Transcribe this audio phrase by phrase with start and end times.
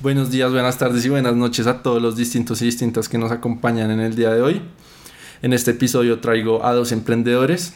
[0.00, 3.32] Buenos días, buenas tardes y buenas noches a todos los distintos y distintas que nos
[3.32, 4.62] acompañan en el día de hoy.
[5.42, 7.74] En este episodio traigo a dos emprendedores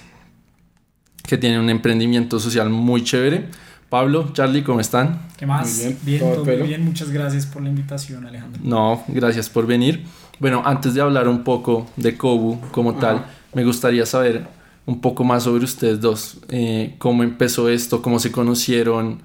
[1.26, 3.48] que tienen un emprendimiento social muy chévere.
[3.88, 5.20] Pablo, Charlie, ¿cómo están?
[5.36, 5.78] ¿Qué más?
[5.78, 6.84] Muy bien, bien, todo todo bien.
[6.84, 8.60] Muchas gracias por la invitación, Alejandro.
[8.62, 10.04] No, gracias por venir.
[10.38, 14.46] Bueno, antes de hablar un poco de Kobu como tal, me gustaría saber
[14.86, 16.38] un poco más sobre ustedes dos.
[16.50, 18.00] Eh, ¿Cómo empezó esto?
[18.00, 19.22] ¿Cómo se conocieron?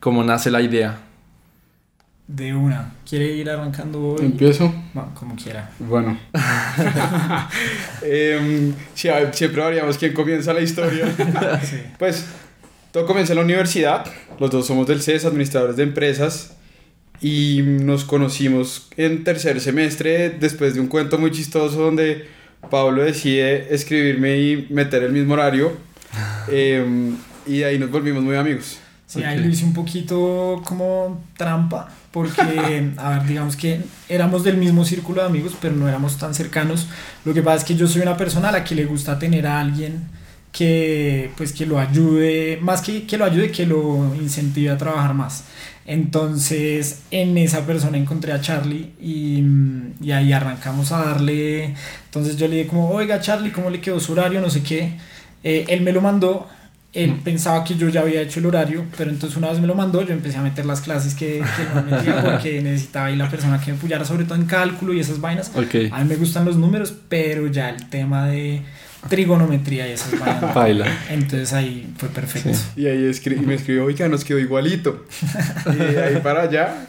[0.00, 1.09] ¿Cómo nace la idea?
[2.32, 2.92] De una.
[3.08, 4.24] ¿Quiere ir arrancando hoy?
[4.24, 4.72] Empiezo.
[4.94, 5.68] Bueno, como quiera.
[5.80, 6.16] Bueno.
[8.02, 11.06] Em, siempre variamos quién comienza la historia.
[11.64, 11.78] Sí.
[11.98, 12.26] Pues
[12.92, 14.04] todo comenzó en la universidad.
[14.38, 16.56] Los dos somos del CES, administradores de empresas.
[17.20, 22.28] Y nos conocimos en tercer semestre después de un cuento muy chistoso donde
[22.70, 25.72] Pablo decide escribirme y meter el mismo horario.
[26.48, 28.78] Em, y de ahí nos volvimos muy amigos.
[29.06, 29.44] Sí, ahí Ok.
[29.44, 35.22] lo hice un poquito como trampa, porque, a ver, digamos que éramos del mismo círculo
[35.22, 36.88] de amigos, pero no éramos tan cercanos.
[37.24, 39.46] Lo que pasa es que yo soy una persona a la que le gusta tener
[39.46, 40.08] a alguien
[40.52, 45.14] que, pues, que lo ayude, más que que lo ayude, que lo incentive a trabajar
[45.14, 45.44] más.
[45.86, 49.42] Entonces, en esa persona encontré a Charlie y,
[50.00, 51.74] y ahí arrancamos a darle.
[52.04, 54.40] Entonces yo le dije como, oiga Charlie, ¿cómo le quedó su horario?
[54.40, 54.92] No sé qué.
[55.42, 56.48] Eh, él me lo mandó.
[56.92, 57.18] Él Mm.
[57.20, 60.02] pensaba que yo ya había hecho el horario, pero entonces una vez me lo mandó,
[60.02, 63.60] yo empecé a meter las clases que, que no metía porque necesitaba ahí la persona
[63.60, 65.52] que me apoyara, sobre todo en cálculo y esas vainas.
[65.54, 68.62] Ok, A mí me gustan los números, pero ya el tema de
[69.08, 70.52] trigonometría y esas vainas.
[70.54, 70.86] baila.
[71.10, 72.52] Entonces ahí fue perfecto.
[72.54, 72.80] Sí.
[72.82, 75.06] Y ahí escri- y me escribió, oiga, nos quedó igualito.
[75.72, 76.86] y de ahí para allá,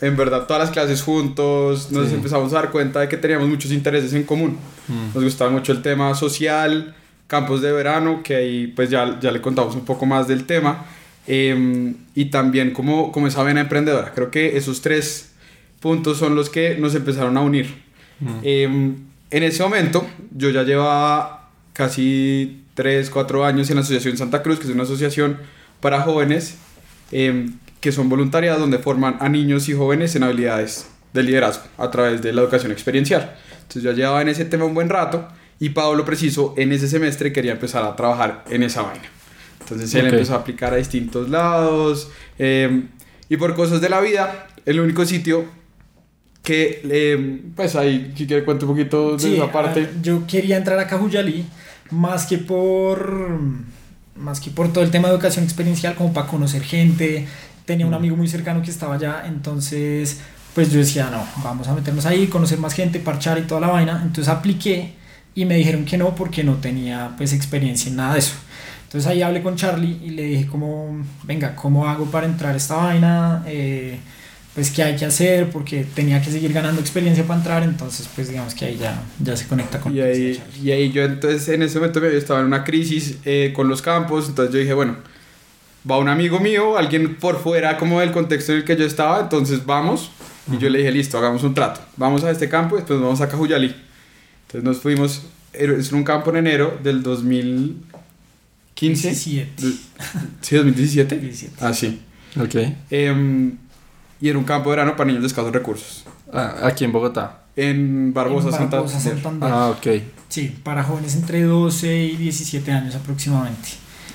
[0.00, 2.14] en verdad, todas las clases juntos, nos Sí.
[2.14, 4.58] empezamos a dar cuenta de que teníamos muchos intereses en común.
[4.88, 5.14] Mm.
[5.14, 6.94] Nos gustaba mucho el tema social,
[7.26, 10.86] campos de verano, que ahí pues ya, ya le contamos un poco más del tema.
[11.26, 14.12] eh, y también como, como esa vena emprendedora.
[14.14, 15.32] Creo que esos tres
[15.80, 17.82] puntos son los que nos empezaron a unir.
[18.20, 18.28] Mm.
[18.42, 18.94] Eh,
[19.30, 24.58] en ese momento, yo ya llevaba casi 3, 4 años en la Asociación Santa Cruz,
[24.58, 25.38] que es una asociación
[25.80, 26.56] para jóvenes
[27.12, 27.50] eh,
[27.80, 32.22] que son voluntariados donde forman a niños y jóvenes en habilidades de liderazgo a través
[32.22, 33.36] de la educación experiencial.
[33.54, 35.28] Entonces yo llevaba en ese tema un buen rato
[35.58, 39.04] y Pablo preciso en ese semestre quería empezar a trabajar en esa vaina.
[39.60, 40.12] Entonces él Ok.
[40.12, 42.84] empezó a aplicar a distintos lados eh,
[43.28, 45.44] y por cosas de la vida, el único sitio
[46.42, 49.80] que, eh, pues ahí, si quiere cuento un poquito de Sí, esa parte.
[49.80, 51.44] a ver, yo quería entrar a Cajuyalí
[51.90, 53.38] más que por
[54.16, 57.26] más que por todo el tema de educación experiencial como para conocer gente
[57.66, 60.20] tenía un amigo muy cercano que estaba allá entonces
[60.54, 63.66] pues yo decía no vamos a meternos ahí conocer más gente parchar y toda la
[63.68, 64.94] vaina entonces apliqué
[65.36, 68.34] y me dijeron que no porque no tenía pues experiencia en nada de eso
[68.86, 72.56] entonces ahí hablé con Charlie y le dije como venga cómo hago para entrar a
[72.56, 74.00] esta vaina Eh,
[74.56, 78.28] pues qué hay que hacer porque tenía que seguir ganando experiencia para entrar entonces pues
[78.30, 81.62] digamos que ahí ya, ya se conecta con Y ahí, y ahí yo entonces en
[81.62, 84.96] ese momento yo estaba en una crisis eh, con los campos, entonces yo dije, bueno,
[85.88, 89.20] va un amigo mío, alguien por fuera como del contexto en el que yo estaba,
[89.20, 90.10] entonces vamos.
[90.52, 91.80] Y yo le dije, listo, hagamos un trato.
[91.96, 93.74] Vamos a este campo y después vamos a Cajuyalí.
[94.46, 99.08] Entonces nos fuimos, es un campo en enero del 2015.
[99.08, 99.66] 17.
[99.66, 99.72] De-
[100.40, 101.18] ¿Sí, 2017?
[101.18, 101.54] 17.
[101.60, 102.00] Ah, sí.
[102.40, 102.54] Ok.
[102.90, 103.56] Em,
[104.20, 106.04] y era un campo de verano para niños de escasos recursos.
[106.32, 107.42] Ah, aquí en Bogotá.
[107.56, 109.50] En Barbosa, En Santa Barbosa, Santander.
[109.50, 109.86] Ah, ok.
[110.28, 113.68] Sí, para jóvenes entre 12 y 17 años aproximadamente.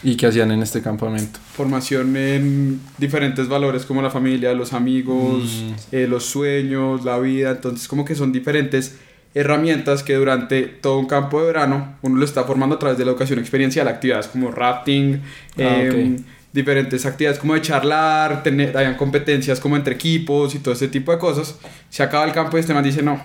[0.04, 1.40] ¿Y qué hacían en este campamento?
[1.56, 5.74] formación en diferentes valores como la familia, los amigos, Mm.
[5.96, 7.52] eh, los sueños, la vida.
[7.52, 8.96] Entonces como que son diferentes
[9.34, 13.06] herramientas que durante todo un campo de verano uno lo está formando a través de
[13.06, 15.22] la educación experiencial, actividades como rafting,
[15.58, 16.18] Ah, em,
[16.54, 21.12] diferentes actividades como de charlar, tener, hayan competencias como entre equipos y todo ese tipo
[21.14, 21.56] de cosas.
[21.90, 23.22] Se acaba el campo y este man dice, no,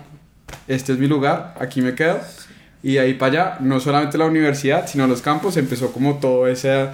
[0.69, 2.21] este es mi lugar, aquí me quedo.
[2.85, 6.47] Y de ahí para allá, no solamente la universidad, sino los campos, empezó como todo
[6.47, 6.89] ese,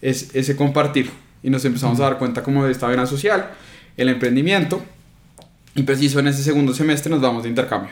[0.00, 1.10] es- ese compartir.
[1.42, 3.50] Y nos empezamos a dar cuenta como de esta vena social,
[3.98, 4.82] el emprendimiento.
[5.74, 7.90] Y preciso en ese segundo semestre nos vamos de intercambio.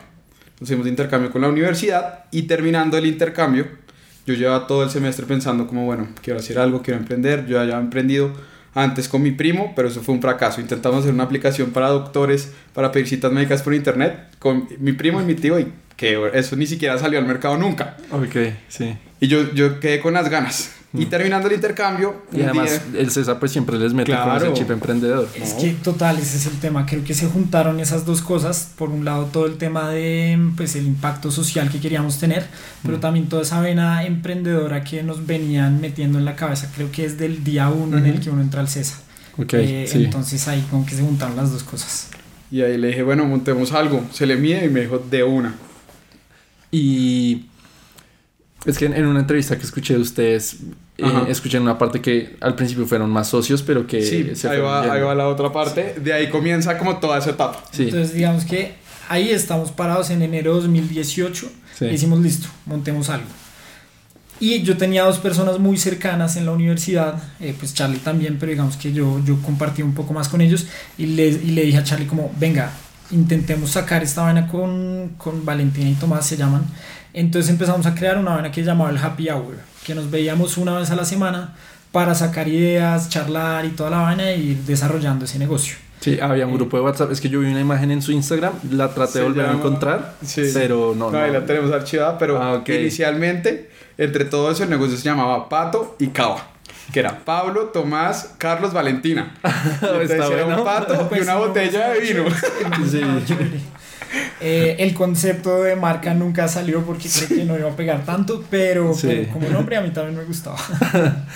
[0.63, 3.67] Nos fuimos de intercambio con la universidad y terminando el intercambio,
[4.25, 7.47] yo llevaba todo el semestre pensando como, bueno, quiero hacer algo, quiero emprender.
[7.47, 8.31] Yo ya había emprendido
[8.73, 10.61] antes con mi primo, pero eso fue un fracaso.
[10.61, 15.21] Intentamos hacer una aplicación para doctores, para pedir citas médicas por internet, con mi primo
[15.21, 15.67] y mi tío, y
[15.97, 17.97] que eso ni siquiera salió al mercado nunca.
[18.13, 18.97] Ok, sí.
[19.19, 20.77] Y yo, yo quedé con las ganas.
[20.95, 21.09] Y Mm.
[21.09, 24.45] terminando el intercambio, Y además día- el César pues siempre les mete con Claro.
[24.47, 25.27] ese chip emprendedor.
[25.35, 26.85] Es que total, ese es el tema.
[26.85, 28.69] Creo que se juntaron esas dos cosas.
[28.77, 32.47] Por un lado, todo el tema de pues, el impacto social que queríamos tener,
[32.83, 33.01] pero Mm.
[33.01, 36.71] también toda esa vena emprendedora que nos venían metiendo en la cabeza.
[36.75, 38.99] Creo que es del día uno en el que uno entra al CESA.
[39.39, 40.05] Ok, Eh, sí.
[40.05, 42.09] Entonces ahí como que se juntaron las dos cosas.
[42.51, 44.05] Y ahí le dije, bueno, montemos algo.
[44.13, 45.55] Se le mide y me dijo, de una.
[46.71, 47.47] Y
[48.65, 50.59] es que en una entrevista que escuché de ustedes,
[50.99, 54.49] eh, escuché en una parte que al principio fueron más socios, pero que sí, se
[54.49, 55.95] ahí va, ahí va la otra parte.
[55.99, 57.63] De ahí comienza como toda esa etapa.
[57.71, 58.75] Sí, Entonces digamos que
[59.09, 61.51] ahí estamos parados en enero de 2018.
[61.79, 61.85] sí.
[61.87, 63.27] Y Hicimos listo, montemos algo.
[64.41, 68.51] Y yo tenía dos personas muy cercanas en la universidad, eh, pues Charlie también, pero
[68.51, 70.67] digamos que yo, yo compartí un poco más con ellos
[70.99, 72.73] y le, y le dije a Charlie como, venga,
[73.13, 76.65] intentemos sacar esta vaina con, con Valentina y Tomás, se llaman.
[77.13, 80.57] Entonces empezamos a crear una vaina que se llamaba el Happy Hour, que nos veíamos
[80.57, 81.55] una vez a la semana
[81.91, 85.77] para sacar ideas, charlar y toda la vaina y ir desarrollando ese negocio.
[86.01, 87.13] Sí, había un grupo de WhatsApp.
[87.13, 89.59] Es que yo vi una imagen en su Instagram, la traté de volver a llama-
[89.61, 90.51] encontrar, Sí.
[90.53, 91.11] pero no.
[91.11, 91.39] No, ahí no.
[91.41, 92.69] la tenemos archivada, pero Ah, ok.
[92.71, 96.49] inicialmente, entre todo eso, el negocio se llamaba Pato y Cava.
[96.93, 99.33] Que era Pablo, Tomás, Carlos, Valentina.
[99.81, 100.59] Entonces Está era bueno.
[100.59, 102.25] un pato y Pues, una no, botella de vino.
[102.91, 103.01] Sí.
[104.41, 108.45] Eh, el concepto de marca nunca salió porque creo que no iba a pegar tanto,
[108.51, 109.07] pero, Sí.
[109.09, 110.57] pero como nombre a mí también me gustaba.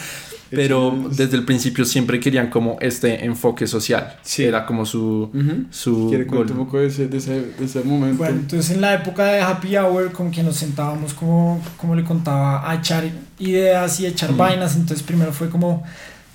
[0.49, 4.17] Pero desde el principio siempre querían como este enfoque social.
[4.23, 4.45] Sí.
[4.45, 5.65] Era como su, Ujú.
[5.71, 8.19] su ¿Quiere un poco de ese, de ese, de ese momento?
[8.19, 12.05] Bueno, entonces en la época de Happy Hour, como que nos sentábamos, como, como le
[12.05, 13.05] contaba, a echar
[13.41, 14.37] ideas y echar Mm.
[14.37, 14.77] vainas.
[14.77, 15.83] Entonces primero fue como,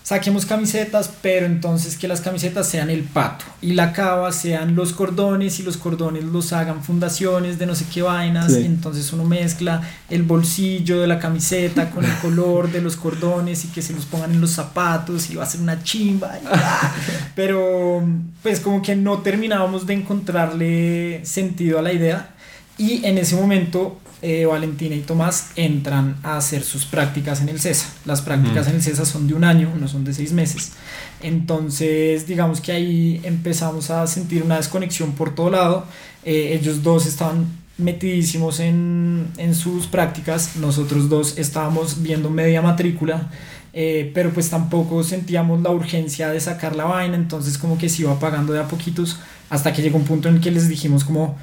[0.03, 4.94] saquemos camisetas, pero entonces que las camisetas sean el pato y la cava sean los
[4.94, 8.53] cordones y los cordones los hagan fundaciones de no sé qué vainas.
[8.53, 8.65] Sí.
[8.65, 13.68] Entonces uno mezcla el bolsillo de la camiseta con el color de los cordones y
[13.69, 16.38] que se los pongan en los zapatos y va a ser una chimba.
[16.38, 16.45] y.
[17.36, 18.04] Pero
[18.42, 22.31] pues como que no terminábamos de encontrarle sentido a la idea
[22.77, 27.59] y en ese momento eh, Valentina y Tomás entran a hacer sus prácticas en el
[27.59, 27.88] CESA.
[28.06, 28.69] Las prácticas Mm.
[28.69, 30.73] en el CESA son de un año, no son de seis meses.
[31.21, 35.85] Entonces digamos que ahí empezamos a sentir una desconexión por todo lado.
[36.23, 37.45] Eh, ellos dos estaban
[37.77, 43.29] metidísimos en, en sus prácticas, nosotros dos estábamos viendo media matrícula.
[43.73, 48.01] Eh, pero pues tampoco sentíamos la urgencia de sacar la vaina, entonces como que se
[48.01, 49.18] iba pagando de a poquitos
[49.50, 51.38] hasta que llegó un punto en el que les dijimos como,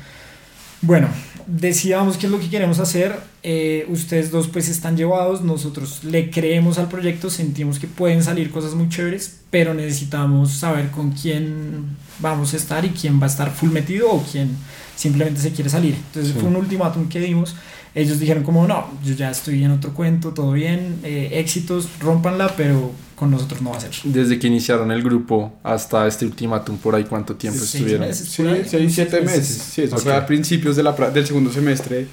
[0.83, 1.09] bueno,
[1.47, 6.31] decidamos qué es lo que queremos hacer, eh, ustedes dos pues están llevados, nosotros le
[6.31, 11.97] creemos al proyecto, sentimos que pueden salir cosas muy chéveres, pero necesitamos saber con quién
[12.21, 14.51] vamos a estar y quién va a estar full metido o quién
[14.97, 15.95] simplemente se quiere salir.
[15.95, 16.39] Entonces Sí.
[16.41, 17.57] fue un ultimátum que dimos.
[17.95, 22.55] Ellos dijeron como no, yo ya estoy en otro cuento, todo bien, eh, éxitos, rompanla,
[22.57, 23.91] pero con nosotros no va a ser.
[24.05, 28.07] Desde que iniciaron el grupo hasta este ultimátum, por ahí cuánto tiempo Seis estuvieron.
[28.07, 28.29] meses.
[28.29, 29.39] Sí, seis, siete meses.
[29.39, 29.63] meses.
[29.73, 30.03] Sí, eso Ok.
[30.03, 32.07] fue a principios de la, del segundo semestre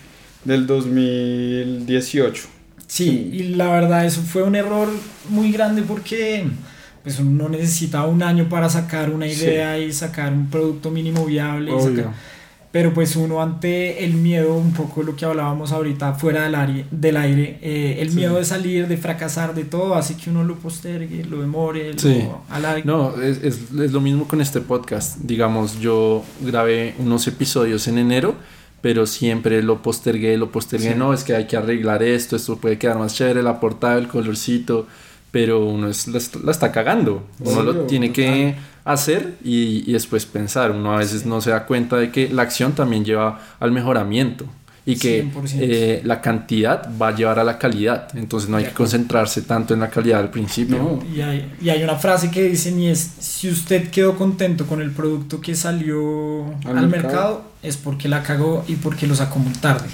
[0.44, 2.44] del 2018.
[2.88, 4.88] Sí, y la verdad eso fue un error
[5.30, 6.46] muy grande porque
[7.04, 9.44] pues uno necesita un año para sacar una Sí.
[9.44, 11.72] idea y sacar un producto mínimo viable.
[11.76, 12.14] y sacar-
[12.76, 16.86] pero pues uno ante el miedo, un poco lo que hablábamos ahorita fuera del aire,
[16.92, 18.18] del aire eh, el Sí.
[18.18, 22.24] miedo de salir, de fracasar, de todo, hace que uno lo postergue, lo demore, Sí.
[22.24, 22.84] lo alargue.
[22.84, 25.20] No, es, es, es lo mismo con este podcast.
[25.22, 28.36] Digamos, yo grabé unos episodios en enero,
[28.82, 30.92] pero siempre lo postergué, lo postergué.
[30.92, 31.00] Sí.
[31.00, 34.10] No, es que hay que arreglar esto, esto puede quedar más chévere, la portada, el
[34.10, 34.86] colorcito,
[35.36, 37.28] pero uno es, la, la está cagando.
[37.42, 38.56] Uno lo Obvio, tiene que
[38.86, 40.72] hacer y, y después pensar.
[40.72, 41.28] Uno a veces Sí.
[41.28, 44.46] no se da cuenta de que la acción también lleva al mejoramiento.
[44.86, 45.58] Y que 100%.
[45.60, 48.08] eh, la cantidad va a llevar a la calidad.
[48.16, 50.78] Entonces no hay que concentrarse tanto en la calidad al principio.
[50.78, 54.66] No, Y hay, y hay una frase que dicen y es, si usted quedó contento
[54.66, 56.88] con el producto que salió Al al, mercado.
[56.88, 57.44] mercado.
[57.62, 59.88] es porque la cagó y porque lo sacó muy tarde.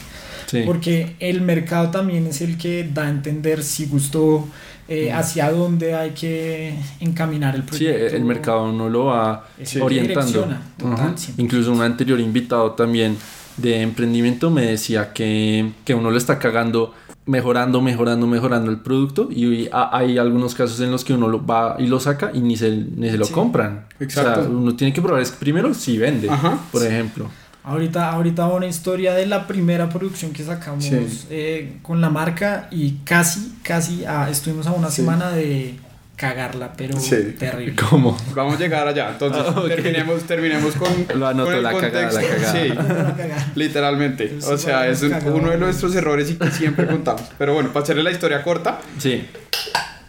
[0.45, 0.61] Sí.
[0.67, 4.45] Porque el mercado también es el que da a entender si gustó,
[4.93, 5.15] eh, Mm.
[5.17, 8.15] hacia dónde hay que encaminar el Sí, proyecto.
[8.17, 10.41] el mercado no lo va que orientando.
[10.41, 10.59] total,
[10.93, 11.13] Ajá.
[11.15, 11.33] 100%.
[11.41, 13.15] Incluso un anterior invitado también
[13.55, 16.93] de emprendimiento me decía que, que uno lo está cagando
[17.25, 21.45] mejorando, mejorando, mejorando el producto y ha- hay algunos casos en los que uno lo
[21.45, 23.33] va y lo saca y ni se, ni se lo Sí.
[23.33, 23.85] compran.
[23.99, 24.41] Exacto.
[24.41, 26.57] O sea, uno tiene que probar es primero si vende, Ajá.
[26.71, 27.29] por ejemplo.
[27.63, 31.25] Ahorita, ahorita una historia de la primera producción que sacamos Sí.
[31.29, 34.97] eh, con la marca y casi, casi ah, estuvimos a una Sí.
[34.97, 35.75] semana de
[36.15, 37.35] cagarla, pero Sí.
[37.37, 37.75] terrible.
[37.89, 38.17] ¿Cómo?
[38.35, 39.09] Vamos a llegar allá.
[39.11, 39.67] Entonces, Ah, ok.
[39.67, 40.89] terminemos, terminemos con,
[41.19, 42.75] Lo anoto, con el la cagada, la contexto.
[42.75, 43.39] cagada.
[43.45, 43.49] Sí.
[43.55, 44.35] Literalmente.
[44.37, 47.23] Eso O sea, es un- uno de nuestros errores y que siempre contamos.
[47.37, 48.79] Pero bueno, para hacerle la historia corta.
[48.97, 49.25] Sí.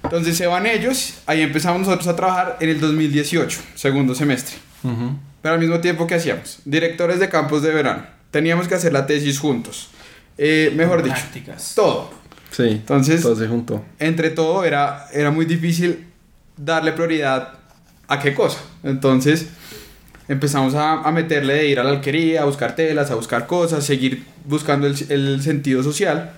[0.02, 4.56] Entonces se van ellos, ahí empezamos nosotros a trabajar en el 2018, segundo semestre.
[4.82, 5.16] Ujú.
[5.42, 6.60] Pero al mismo tiempo, ¿qué hacíamos?
[6.64, 8.06] Directores de campos de verano.
[8.30, 9.90] Teníamos que hacer la tesis juntos.
[10.38, 11.72] Eh, mejor dicho, Prácticas.
[11.74, 12.10] todo.
[12.50, 12.64] Sí.
[12.68, 13.84] Entonces, todo se juntó.
[13.98, 16.06] entre todo, era, era muy difícil
[16.56, 17.54] darle prioridad
[18.08, 18.58] ¿a qué cosa?
[18.84, 19.48] Entonces
[20.28, 23.84] empezamos a, a meterle de ir a la alquería, a buscar telas, a buscar cosas,
[23.84, 26.32] seguir buscando el, el sentido social.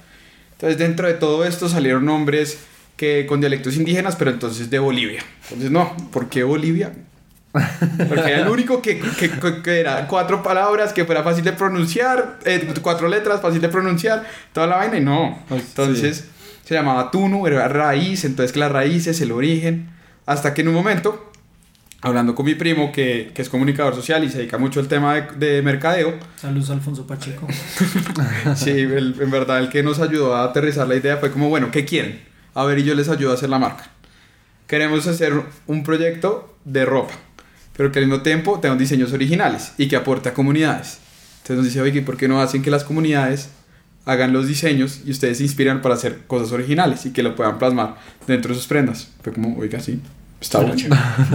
[0.53, 2.59] Entonces dentro de todo esto salieron nombres
[2.97, 5.21] que con dialectos indígenas, pero entonces de Bolivia.
[5.45, 6.93] Entonces no, ¿por qué Bolivia?
[8.09, 11.53] Porque era el único que, que, que- que era cuatro palabras, que fuera fácil de
[11.53, 15.39] pronunciar, eh, cuatro letras, fácil de pronunciar, toda la vaina y no.
[15.51, 16.29] Entonces
[16.65, 19.91] se llamaba Tunu, era raíz, entonces que la raíz es el origen.
[20.27, 21.31] Hasta que en un momento,
[22.01, 25.15] hablando con mi primo, que, que es comunicador social y se dedica mucho al tema
[25.15, 25.23] de,
[25.57, 27.47] de mercadeo, Saludos Alfonso Pacheco.
[28.57, 31.71] sí, el- en verdad el que nos ayudó a aterrizar la idea fue como, bueno,
[31.71, 32.21] ¿qué quieren?
[32.55, 33.91] A ver, y yo les ayudo a hacer la marca.
[34.67, 35.35] Queremos hacer
[35.67, 37.13] un proyecto de ropa,
[37.77, 40.99] pero que al mismo tiempo tenga diseños originales y que aporte a comunidades.
[41.43, 43.49] Entonces nos dice, oye, ¿por qué no hacen que las comunidades
[44.07, 47.59] hagan los diseños y ustedes se inspiran para hacer cosas originales y que lo puedan
[47.59, 49.09] plasmar dentro de sus prendas?
[49.23, 50.01] Fue como, oiga, sí,
[50.41, 50.77] está bueno.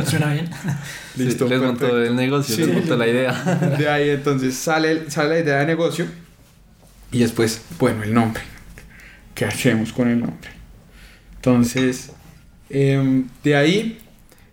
[0.05, 0.49] Suena bien.
[1.15, 2.63] Sí, Listo, les montó el negocio, Sí.
[2.63, 3.33] les montó la idea.
[3.77, 6.05] De ahí entonces sale, sale la idea de negocio
[7.11, 8.41] y después, bueno, el nombre.
[9.35, 10.49] ¿Qué hacemos con el nombre?
[11.35, 12.11] Entonces,
[12.69, 13.99] em, de ahí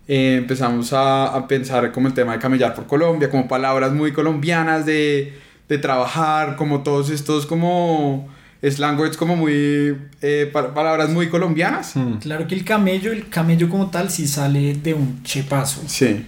[0.07, 4.11] eh, empezamos a, a pensar como el tema de camellar por Colombia, como palabras muy
[4.13, 5.33] colombianas de,
[5.67, 8.27] de trabajar, como todos estos como
[8.61, 11.95] slang como muy, eh, pa- palabras muy colombianas.
[11.95, 12.13] Mm.
[12.19, 15.81] Claro que el camello, el camello como tal, sí sale de un chepazo.
[15.87, 16.25] Sí,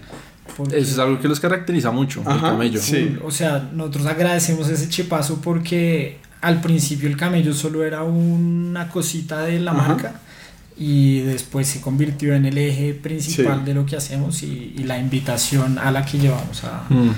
[0.56, 2.80] porque- Eso es algo que los caracteriza mucho, el camello.
[2.80, 3.18] sí.
[3.24, 9.42] O sea, nosotros agradecemos ese chepazo porque al principio el camello solo era una cosita
[9.42, 9.88] de la Ajá.
[9.88, 10.14] marca
[10.80, 13.66] y después se convirtió en el eje principal Sí.
[13.66, 17.12] de lo que hacemos y, y la invitación a la que llevamos a, Mm.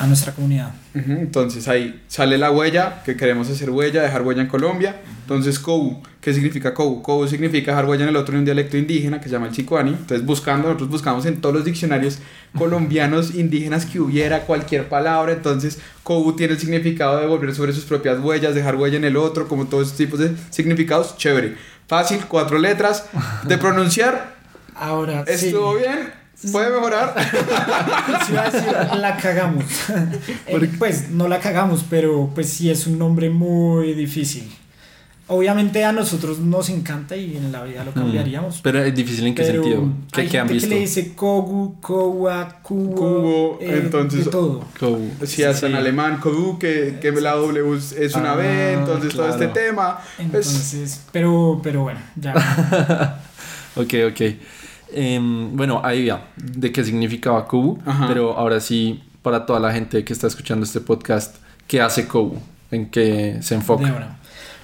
[0.00, 0.72] a nuestra comunidad.
[0.94, 4.96] Entonces ahí sale la huella, que queremos hacer huella, dejar huella en Colombia.
[5.22, 7.02] Entonces Kobu, ¿qué significa Kobu?
[7.02, 9.52] Kobu significa dejar huella en el otro en un dialecto indígena que se llama el
[9.52, 9.90] chicuani.
[9.90, 12.18] Entonces buscando, nosotros buscamos en todos los diccionarios
[12.56, 15.32] colombianos indígenas que hubiera cualquier palabra.
[15.32, 19.16] Entonces Kobu tiene el significado de volver sobre sus propias huellas, dejar huella en el
[19.16, 21.16] otro, como todos esos tipos de significados.
[21.16, 21.56] Chévere.
[21.88, 23.06] Fácil, cuatro letras.
[23.44, 24.36] De pronunciar,
[24.76, 25.84] Ahora, estuvo sí.
[25.84, 26.12] bien.
[26.52, 27.14] Puede mejorar.
[28.26, 29.64] Sí a decir, la cagamos.
[30.46, 34.54] Eh, pues no la cagamos, pero pues sí es un nombre muy difícil.
[35.30, 38.56] Obviamente a nosotros nos encanta y en la vida lo cambiaríamos.
[38.56, 38.60] Mm.
[38.62, 39.92] Pero es difícil en qué pero sentido.
[40.10, 40.68] ¿Qué, hay qué han gente visto?
[40.70, 44.64] que le dice Kogu, Kowa, Kubo, Kubo, eh, entonces- de todo.
[45.24, 49.28] Si hasta en alemán, Kobu, que, que la W es una Ah, B, entonces todo
[49.28, 49.98] este tema.
[50.16, 52.34] Pues, Entonces, pero, pero bueno, ya.
[53.76, 54.20] Ok, ok.
[54.92, 57.78] Em, bueno, ahí ya, de qué significaba Kobu.
[57.84, 58.08] Ajá.
[58.08, 62.38] Pero ahora sí, para toda la gente que está escuchando este podcast, ¿qué hace Kobu?
[62.70, 64.17] ¿En qué se de enfoca?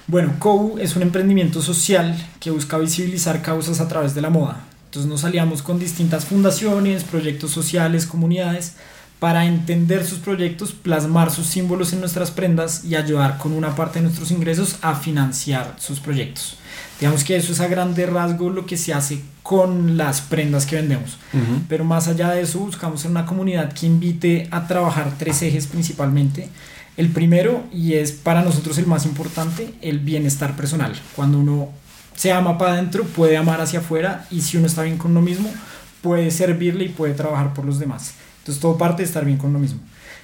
[0.07, 4.61] Bueno, Kobu es un emprendimiento social que busca visibilizar causas a través de la moda.
[4.87, 8.75] Entonces nos aliamos con distintas fundaciones, proyectos sociales, comunidades,
[9.19, 13.99] para entender sus proyectos, plasmar sus símbolos en nuestras prendas y ayudar con una parte
[13.99, 16.59] de nuestros ingresos a financiar sus proyectos.
[17.01, 20.77] Digamos que eso es a grande rasgo lo que se hace con las prendas que
[20.77, 21.17] vendemos.
[21.69, 26.51] Pero más allá de eso, buscamos una comunidad que invite a trabajar tres ejes principalmente.
[26.97, 30.95] El primero, y es para nosotros el más importante, el bienestar personal.
[31.17, 31.71] Cuando uno
[32.15, 35.21] se ama para adentro, puede amar hacia afuera y si uno está bien con uno
[35.21, 35.51] mismo,
[36.03, 38.15] puede servirle y puede trabajar por los demás.
[38.39, 39.81] Entonces todo parte de estar bien con uno mismo.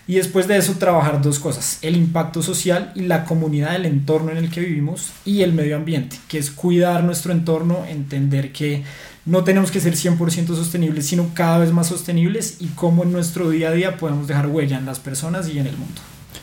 [0.06, 4.30] Y después de eso trabajar dos cosas, el impacto social y la comunidad del entorno
[4.30, 8.82] en el que vivimos y el medio ambiente, que es cuidar nuestro entorno, entender que
[9.24, 13.50] no tenemos que ser 100% sostenibles, sino cada vez más sostenibles y cómo en nuestro
[13.50, 16.00] día a día podemos dejar huella en las personas y en el mundo.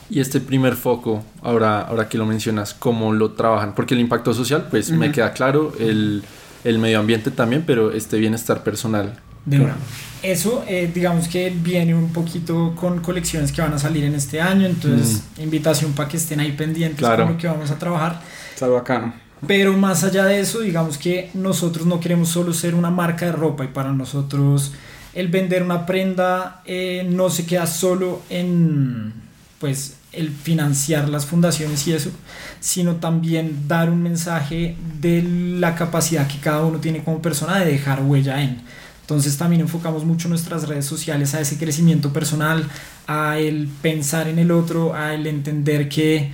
[0.10, 3.76] Y este primer foco, ahora, ahora que lo mencionas, ¿cómo lo trabajan?
[3.76, 5.16] Porque el impacto social, pues me Ujú.
[5.16, 6.24] queda claro, el,
[6.64, 9.20] el medio ambiente también, pero este bienestar personal.
[9.46, 9.76] De una.
[10.24, 14.42] Eso, eh, digamos que viene un poquito con colecciones que van a salir en este
[14.42, 17.24] año, entonces invitación para que estén ahí pendientes Claro.
[17.26, 18.22] con lo que vamos a trabajar.
[18.54, 19.14] Está bacano.
[19.46, 23.32] Pero más allá de eso, digamos que nosotros no queremos solo ser una marca de
[23.34, 24.74] ropa y para nosotros
[25.14, 29.14] el vender una prenda eh, no se queda solo en
[29.60, 32.12] pues el financiar las fundaciones y eso,
[32.60, 37.72] sino también dar un mensaje de la capacidad que cada uno tiene como persona de
[37.72, 38.62] dejar huella en.
[39.02, 42.68] Entonces también enfocamos mucho nuestras redes sociales a ese crecimiento personal,
[43.08, 46.32] a el pensar en el otro, a el entender que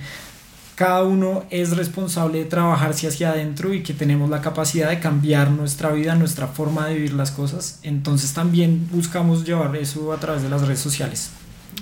[0.74, 5.52] cada uno es responsable de trabajarse hacia adentro y que tenemos la capacidad de cambiar
[5.52, 7.78] nuestra vida, nuestra forma de vivir las cosas.
[7.84, 11.30] Entonces también buscamos llevar eso a través de las redes sociales.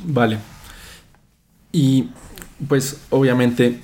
[0.05, 0.39] Vale.
[1.73, 2.11] Y
[2.69, 3.81] pues obviamente,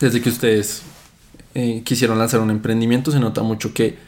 [0.00, 0.82] desde que ustedes
[1.54, 3.98] eh, quisieron lanzar un emprendimiento, se nota mucho que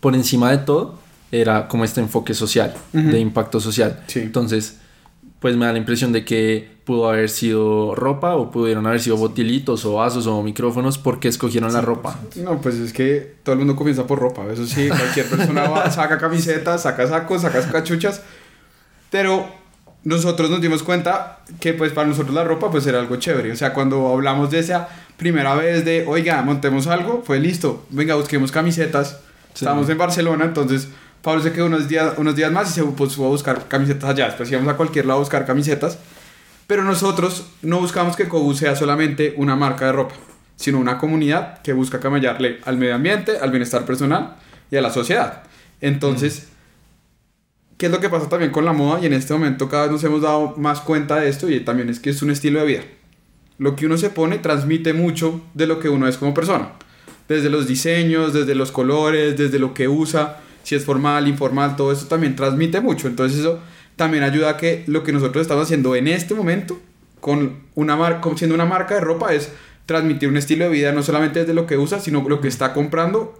[0.00, 0.98] por encima de todo
[1.32, 3.08] era como este enfoque social, Ujú.
[3.08, 4.02] de impacto social.
[4.06, 4.20] Sí.
[4.20, 4.78] Entonces,
[5.40, 9.16] pues me da la impresión de que pudo haber sido ropa o pudieron haber sido
[9.16, 12.18] botilitos o vasos o micrófonos porque escogieron la ropa.
[12.36, 14.46] No, pues es que todo el mundo comienza por ropa.
[14.50, 18.22] Eso sí, cualquier persona va, saca camisetas, saca sacos, saca cachuchas.
[19.10, 19.46] Pero
[20.08, 23.52] nosotros nos dimos cuenta que pues para nosotros la ropa pues era algo chévere.
[23.52, 24.88] O sea, cuando hablamos de esa
[25.18, 27.84] primera vez de, oiga, montemos algo, fue listo.
[27.90, 29.20] Venga, busquemos camisetas.
[29.52, 29.66] Sí.
[29.66, 30.88] Estábamos en Barcelona, entonces
[31.20, 34.26] Pablo se quedó unos días, unos días más y se puso a buscar camisetas allá.
[34.28, 35.98] Después íbamos a cualquier lado a buscar camisetas.
[36.66, 40.14] Pero nosotros no buscamos que Kobu sea solamente una marca de ropa,
[40.56, 44.36] sino una comunidad que busca camellarle al medio ambiente, al bienestar personal
[44.70, 45.42] y a la sociedad.
[45.82, 46.48] Entonces,
[47.78, 49.00] ¿qué es lo que pasa también con la moda?
[49.00, 51.88] Y en este momento cada vez nos hemos dado más cuenta de esto y también
[51.88, 52.82] es que es un estilo de vida.
[53.56, 56.72] Lo que uno se pone transmite mucho de lo que uno es como persona.
[57.28, 61.92] Desde los diseños, desde los colores, desde lo que usa, si es formal, informal, todo
[61.92, 63.06] eso también transmite mucho.
[63.06, 63.60] Entonces eso
[63.96, 66.80] también ayuda a que lo que nosotros estamos haciendo en este momento,
[67.20, 69.50] con una marca, siendo una marca de ropa, es
[69.86, 72.72] transmitir un estilo de vida no solamente desde lo que usa, sino lo que está
[72.72, 73.36] comprando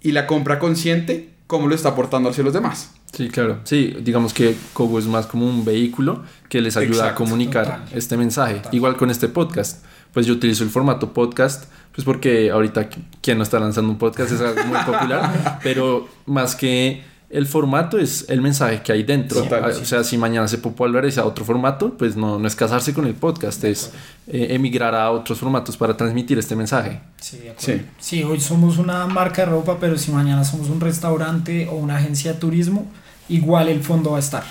[0.00, 2.92] y la compra consciente, cómo lo está aportando hacia los demás.
[3.12, 3.58] Sí, claro.
[3.64, 7.88] Sí, digamos que Kobo es más como un vehículo que les ayuda a comunicar total.
[7.98, 8.54] este mensaje.
[8.56, 8.74] Total.
[8.74, 9.84] Igual con este podcast.
[10.12, 11.64] Pues yo utilizo el formato podcast,
[11.94, 16.06] pues porque ahorita qui- quien no está lanzando un podcast es algo muy popular, pero
[16.26, 19.42] más que el formato es el mensaje que hay dentro.
[19.42, 19.68] Total, Ah.
[19.68, 23.14] O sea, si mañana se populariza otro formato, pues no, no es casarse con el
[23.14, 23.92] podcast, es
[24.26, 27.00] eh, emigrar a otros formatos para transmitir este mensaje.
[27.20, 27.82] Sí, de acuerdo.
[27.82, 27.86] Sí.
[27.98, 31.96] Sí, hoy somos una marca de ropa, pero si mañana somos un restaurante o una
[31.96, 32.86] agencia de turismo,
[33.28, 34.44] igual el fondo va a estar.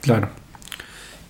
[0.00, 0.28] Claro.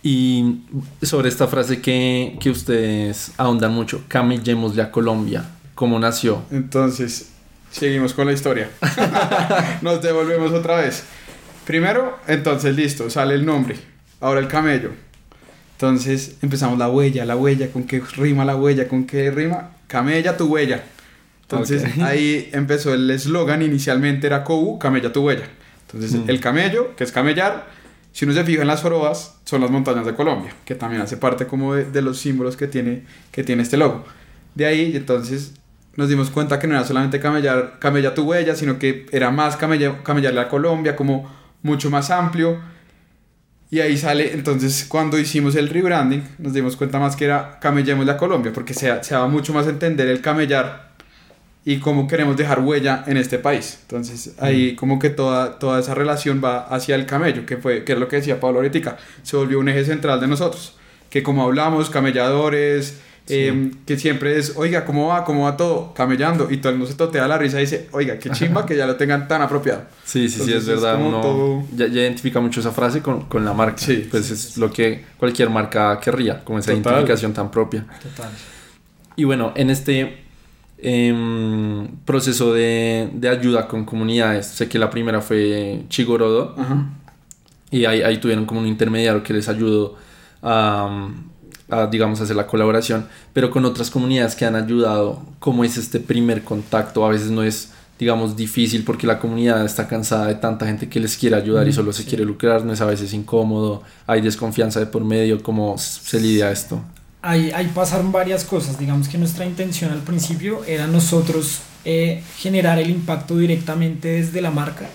[0.03, 0.61] Y
[1.03, 5.45] sobre esta frase que, que ustedes ahondan mucho, camellémosle a Colombia,
[5.75, 6.43] ¿cómo nació?
[6.53, 7.33] Entonces,
[7.71, 8.71] seguimos con la historia.
[9.83, 11.05] Nos devolvemos otra vez.
[11.67, 13.77] Primero, entonces listo, sale el nombre.
[14.21, 14.91] Ahora el camello.
[15.73, 18.89] Entonces empezamos la huella, la huella, ¿con qué rima la huella?
[18.89, 19.71] ¿Con qué rima?
[19.87, 20.83] Camella tu huella.
[21.43, 25.45] Entonces ahí empezó el eslogan, inicialmente era Kobu, camella tu huella.
[25.87, 26.29] Entonces Mm.
[26.31, 27.69] el camello, que es camellar,
[28.13, 31.17] si uno se fija en las jorobas, son las montañas de Colombia, que también hace
[31.17, 34.05] parte como de, de los símbolos que tiene, que tiene este logo.
[34.55, 35.53] De ahí, entonces,
[35.99, 39.57] nos dimos cuenta que no era solamente camellar, camellar tu huella, sino que era más
[39.57, 41.29] camella- camellarle a Colombia, como
[41.63, 42.57] mucho más amplio.
[43.69, 48.13] Y ahí sale, entonces, cuando hicimos el rebranding, nos dimos cuenta más que era camellémosle
[48.13, 50.93] a Colombia, porque se, se daba mucho más a entender el camellar
[51.65, 53.81] y cómo queremos dejar huella en este país.
[53.83, 57.95] Entonces, ahí como que toda, toda esa relación va hacia el camello, que, fue, que
[57.95, 60.77] es lo que decía Pablo ahorita, se volvió un eje central de nosotros.
[61.11, 65.25] Que como hablamos, camelladores, eh, que siempre es, oiga, ¿cómo va?
[65.25, 65.93] ¿Cómo va todo?
[65.95, 66.51] Camellando.
[66.51, 68.87] Y todo el mundo se totea la risa y dice, oiga, qué chimba que ya
[68.87, 69.83] lo tengan tan apropiado.
[70.05, 70.93] Sí, sí, sí, es verdad.
[70.93, 73.79] es como uno todo- ya, ya identifica mucho esa frase con, con la marca.
[73.79, 76.93] Sí, pues sí, es sí, lo que cualquier marca querría, como esa Total.
[76.95, 77.87] identificación tan propia.
[78.03, 78.31] Total.
[79.17, 80.19] Y bueno, en este
[80.81, 86.55] em, proceso de, de ayuda con comunidades, sé que la primera fue Chigorodo.
[86.57, 86.87] Ajá.
[87.71, 89.97] Y ahí, ahí tuvieron como un intermediario que les ayudó
[90.43, 91.09] a,
[91.71, 93.07] a, digamos, hacer la colaboración.
[93.33, 97.05] Pero con otras comunidades que han ayudado, ¿cómo es este primer contacto?
[97.05, 101.01] A veces no es, digamos, difícil porque la comunidad está cansada de tanta gente que
[101.01, 102.65] les quiere ayudar y solo se quiere lucrar.
[102.65, 105.43] No es a veces incómodo, hay desconfianza de por medio.
[105.43, 106.81] ¿Cómo se lidia esto?
[107.21, 108.79] Ahí, ahí pasaron varias cosas.
[108.79, 114.51] Digamos que nuestra intención al principio era nosotros eh, generar el impacto directamente desde la
[114.51, 114.89] marca.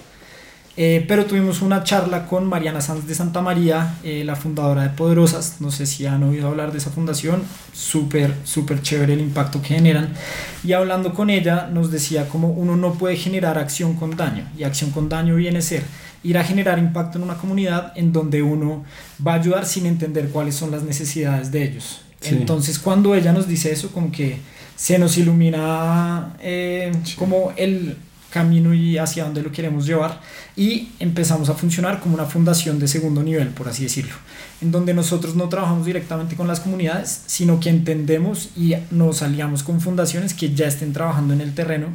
[0.76, 4.90] Eh, pero tuvimos una charla con Mariana Sanz de Santa María, eh, la fundadora de
[4.90, 5.58] Poderosas.
[5.62, 7.44] No sé si han oído hablar de esa fundación.
[7.74, 10.14] Súper, súper chévere el impacto que generan.
[10.64, 14.48] Y hablando con ella, nos decía como uno no puede generar acción con daño.
[14.58, 15.84] Y acción con daño viene a ser
[16.24, 18.86] ir a generar impacto en una comunidad en donde uno
[19.26, 22.02] va a ayudar sin entender cuáles son las necesidades de ellos.
[22.22, 22.30] Sí.
[22.36, 24.38] Entonces, cuando ella nos dice eso, como que
[24.78, 27.16] se nos ilumina eh, Sí.
[27.16, 27.98] como el
[28.34, 30.20] camino y hacia dónde lo queremos llevar
[30.56, 34.16] y empezamos a funcionar como una fundación de segundo nivel, por así decirlo,
[34.60, 39.62] en donde nosotros no trabajamos directamente con las comunidades, sino que entendemos y nos aliamos
[39.62, 41.88] con fundaciones que ya estén trabajando en el terreno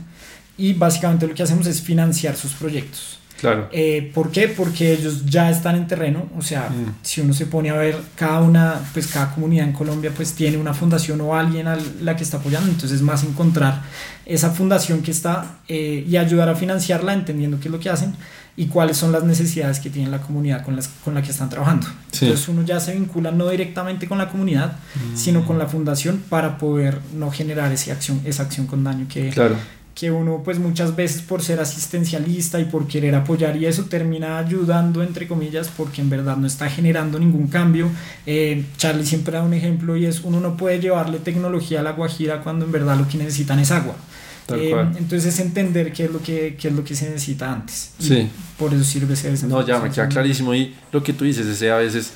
[0.57, 3.18] y básicamente lo que hacemos es financiar sus proyectos.
[3.41, 3.69] Claro.
[3.73, 4.49] Eh, ¿Por qué?
[4.49, 6.95] Porque ellos ya están en terreno, o sea, Mm.
[7.03, 10.57] si uno se pone a ver cada una, pues cada comunidad en Colombia pues tiene
[10.59, 13.83] una fundación o alguien a la que está apoyando, entonces es más encontrar
[14.27, 18.15] esa fundación que está eh, y ayudar a financiarla entendiendo qué es lo que hacen
[18.57, 21.49] y cuáles son las necesidades que tiene la comunidad con, las, con la que están
[21.49, 21.87] trabajando.
[22.11, 22.25] Sí.
[22.27, 25.17] Entonces uno ya se vincula no directamente con la comunidad, Mm.
[25.17, 29.29] sino con la fundación para poder no generar esa acción, esa acción con daño que,
[29.31, 29.55] Claro.
[29.99, 34.39] Que uno pues muchas veces por ser asistencialista y por querer apoyar y eso termina
[34.39, 37.91] ayudando entre comillas porque en verdad no está generando ningún cambio.
[38.25, 41.93] Eh, Charlie siempre da un ejemplo y es uno no puede llevarle tecnología a la
[41.93, 43.97] Guajira cuando en verdad lo que necesitan es agua.
[44.55, 47.91] Eh, entonces es entender qué es lo que, qué es lo que se necesita antes.
[47.99, 48.31] Sí.
[48.57, 51.45] Por eso sirve ser ese No, ya me queda clarísimo y lo que tú dices,
[51.45, 52.13] ese a veces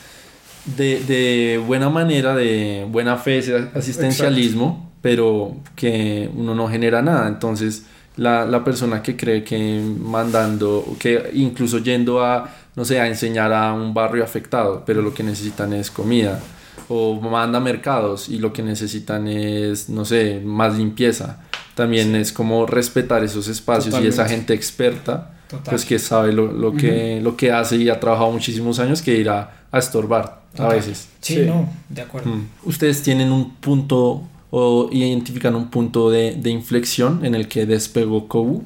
[0.76, 7.28] de, de buena manera, de buena fe, ese asistencialismo pero que uno no genera nada.
[7.28, 7.84] Entonces,
[8.16, 13.52] la, la, persona que cree que mandando, que incluso yendo a, no sé, a enseñar
[13.52, 16.40] a un barrio afectado, pero lo que necesitan es comida,
[16.88, 21.40] o manda mercados y lo que necesitan es, no sé, más limpieza.
[21.74, 25.32] También es como respetar esos espacios y esa gente experta,
[25.64, 29.16] pues que sabe lo, lo que, lo que hace y ha trabajado muchísimos años que
[29.16, 31.08] irá a estorbar a veces.
[31.20, 32.30] Sí, no, de acuerdo.
[32.30, 32.48] Mm.
[32.64, 38.28] Ustedes tienen un punto o identifican un punto de, de inflexión en el que despegó
[38.28, 38.62] Kobu.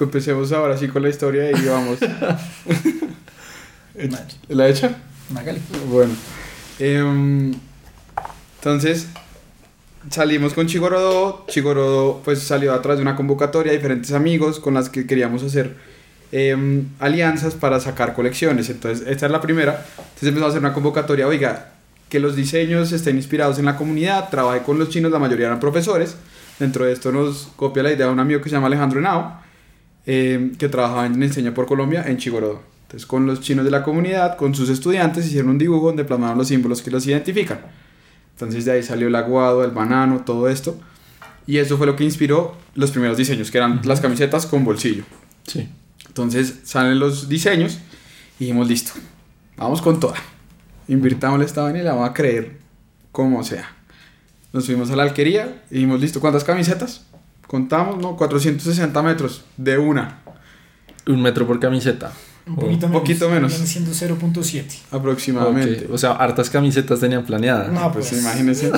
[0.00, 2.00] Empecemos ahora sí con la historia y vamos.
[4.48, 4.96] ¿La hecha?
[5.88, 6.12] Bueno.
[6.80, 7.54] Em,
[8.56, 9.06] entonces,
[10.10, 11.44] salimos con Chigorodo.
[11.46, 15.76] Chigorodo pues salió atrás de una convocatoria, diferentes amigos con las que queríamos hacer
[16.32, 18.68] em, alianzas para sacar colecciones.
[18.68, 19.86] Entonces, esta es la primera.
[19.96, 21.77] Entonces empezamos a hacer una convocatoria, oiga,
[22.08, 25.60] que los diseños estén inspirados en la comunidad, trabajé con los chinos, la mayoría eran
[25.60, 26.16] profesores.
[26.58, 29.40] Dentro de esto nos copia la idea de un amigo que se llama Alejandro Henao,
[30.06, 32.62] eh, que trabajaba en Enseña por Colombia en Chigorodo.
[32.82, 36.38] Entonces, con los chinos de la comunidad, con sus estudiantes, hicieron un dibujo donde plasmaron
[36.38, 37.60] los símbolos que los identifican.
[38.32, 40.80] Entonces, de ahí salió el aguado, el banano, todo esto.
[41.46, 45.04] Y eso fue lo que inspiró los primeros diseños, que eran las camisetas con bolsillo.
[45.46, 45.68] Sí.
[46.06, 47.78] Entonces, salen los diseños
[48.38, 48.92] y dijimos, listo,
[49.56, 50.16] vamos con toda
[50.88, 52.58] invirtámosle esta vaina y la vamos a creer
[53.12, 53.68] como sea.
[54.52, 57.04] Nos fuimos a la alquería y dijimos, listo, ¿cuántas camisetas?
[57.46, 58.16] Contamos, ¿no?
[58.16, 60.20] 460 metros de una.
[61.06, 62.12] Un metro por camiseta.
[62.46, 63.52] Un poquito, poquito menos.
[63.52, 64.64] Siendo 0.7.
[64.90, 65.86] Aproximadamente.
[65.90, 67.70] O sea, hartas camisetas tenían planeadas.
[67.70, 68.20] No, pues, pues.
[68.22, 68.70] imagínense.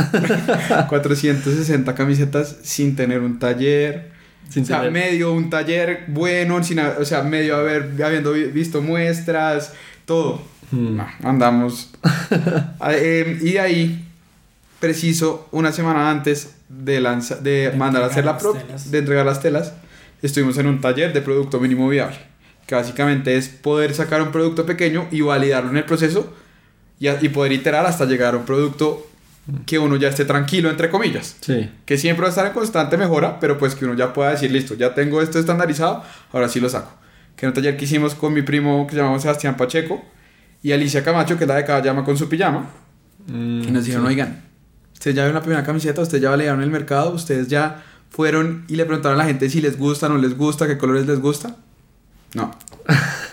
[0.88, 4.10] 460 camisetas sin tener un taller.
[4.48, 9.72] Sin o sea, medio un taller bueno, sin, o sea, medio haber, habiendo visto muestras,
[10.04, 10.42] todo.
[10.70, 10.96] Hmm.
[10.96, 11.90] No, andamos.
[12.88, 14.06] Em, y ahí,
[14.78, 18.54] preciso, una semana antes de, lanza, de, mandar a hacer la pro,
[18.86, 19.74] de entregar las telas,
[20.22, 22.18] estuvimos en un taller de producto mínimo viable.
[22.66, 26.32] Que básicamente es poder sacar un producto pequeño y validarlo en el proceso
[26.98, 29.10] y, y poder iterar hasta llegar a un producto
[29.66, 31.36] que uno ya esté tranquilo, entre comillas.
[31.40, 31.70] Sí.
[31.84, 34.50] Que siempre va a estar en constante mejora, pero pues que uno ya pueda decir,
[34.50, 36.92] listo, ya tengo esto estandarizado, ahora sí lo saco.
[37.36, 40.04] Que en un taller que hicimos con mi primo que se llamaba Sebastián Pacheco,
[40.62, 42.70] y Alicia Camacho, que es la de cada llama con su pijama.
[43.26, 44.42] Mm, y nos dijeron, oigan,
[44.92, 48.76] ustedes ya ven la primera camiseta, ustedes ya validaron el mercado, ustedes ya fueron y
[48.76, 51.56] le preguntaron a la gente si les gusta, no les gusta, qué colores les gusta.
[52.34, 52.54] No.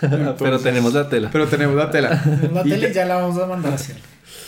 [0.38, 1.30] pero tenemos la tela.
[1.30, 2.22] Pero tenemos la tela.
[2.52, 3.96] la tela y ya la vamos a mandar a hacer.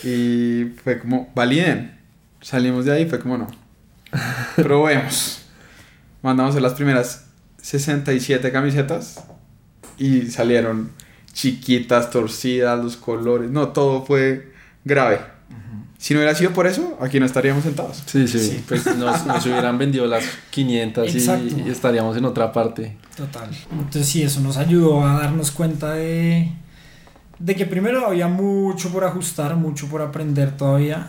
[0.02, 1.98] Y fue como, validen.
[2.40, 3.48] Salimos de ahí, fue como, no.
[4.56, 5.42] Probemos.
[6.22, 7.26] Mandamos a las primeras
[7.62, 9.24] 67 camisetas
[9.98, 10.90] y salieron
[11.40, 14.52] chiquitas, torcidas, los colores, no, todo fue
[14.84, 15.20] grave.
[15.96, 18.02] Si no hubiera sido por eso, aquí no estaríamos sentados.
[18.06, 22.96] Sí, sí, pues nos, hubieran vendido las 500 y, estaríamos en otra parte.
[23.16, 23.50] Total.
[23.70, 26.52] Entonces sí, eso nos ayudó a darnos cuenta de,
[27.38, 31.08] de que primero había mucho por ajustar, mucho por aprender todavía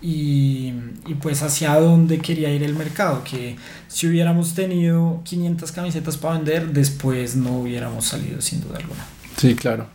[0.00, 0.72] y,
[1.06, 3.56] y, pues hacia dónde quería ir el mercado, que
[3.88, 9.04] si hubiéramos tenido 500 camisetas para vender, después no hubiéramos salido sin duda alguna.
[9.36, 9.86] Sí, claro.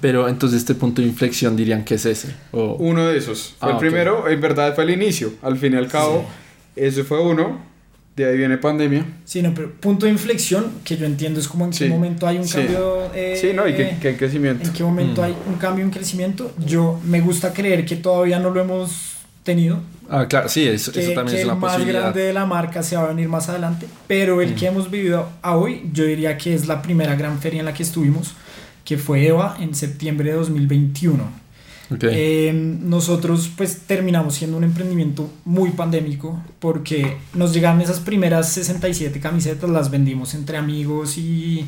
[0.00, 2.34] Pero entonces este punto de inflexión dirían que es ese.
[2.52, 2.74] O...
[2.74, 3.54] Uno de esos.
[3.58, 5.32] Fue el ah, primero, en verdad fue el inicio.
[5.42, 6.24] Al fin y al cabo,
[6.74, 7.76] ese fue uno.
[8.14, 9.04] De ahí viene pandemia.
[9.26, 12.38] Sí, no, pero punto de inflexión, que yo entiendo es como en qué momento hay
[12.38, 13.10] un cambio.
[13.14, 14.66] Eh, sí, no, y que, que, crecimiento.
[14.66, 15.24] En qué momento mm.
[15.24, 16.50] hay un cambio, un crecimiento.
[16.64, 19.80] Yo me gusta creer que todavía no lo hemos tenido.
[20.08, 21.88] Ah, claro, sí, eso, eso también es una posibilidad.
[21.88, 24.54] El más grande de la marca se va a venir más adelante, pero el mm.
[24.54, 27.74] que hemos vivido a hoy, yo diría que es la primera gran feria en la
[27.74, 28.34] que estuvimos
[28.86, 31.46] que fue EVA en septiembre de 2021.
[31.90, 39.20] Eh, nosotros pues terminamos siendo un emprendimiento muy pandémico porque nos llegaron esas primeras 67
[39.20, 41.64] camisetas, las vendimos entre amigos y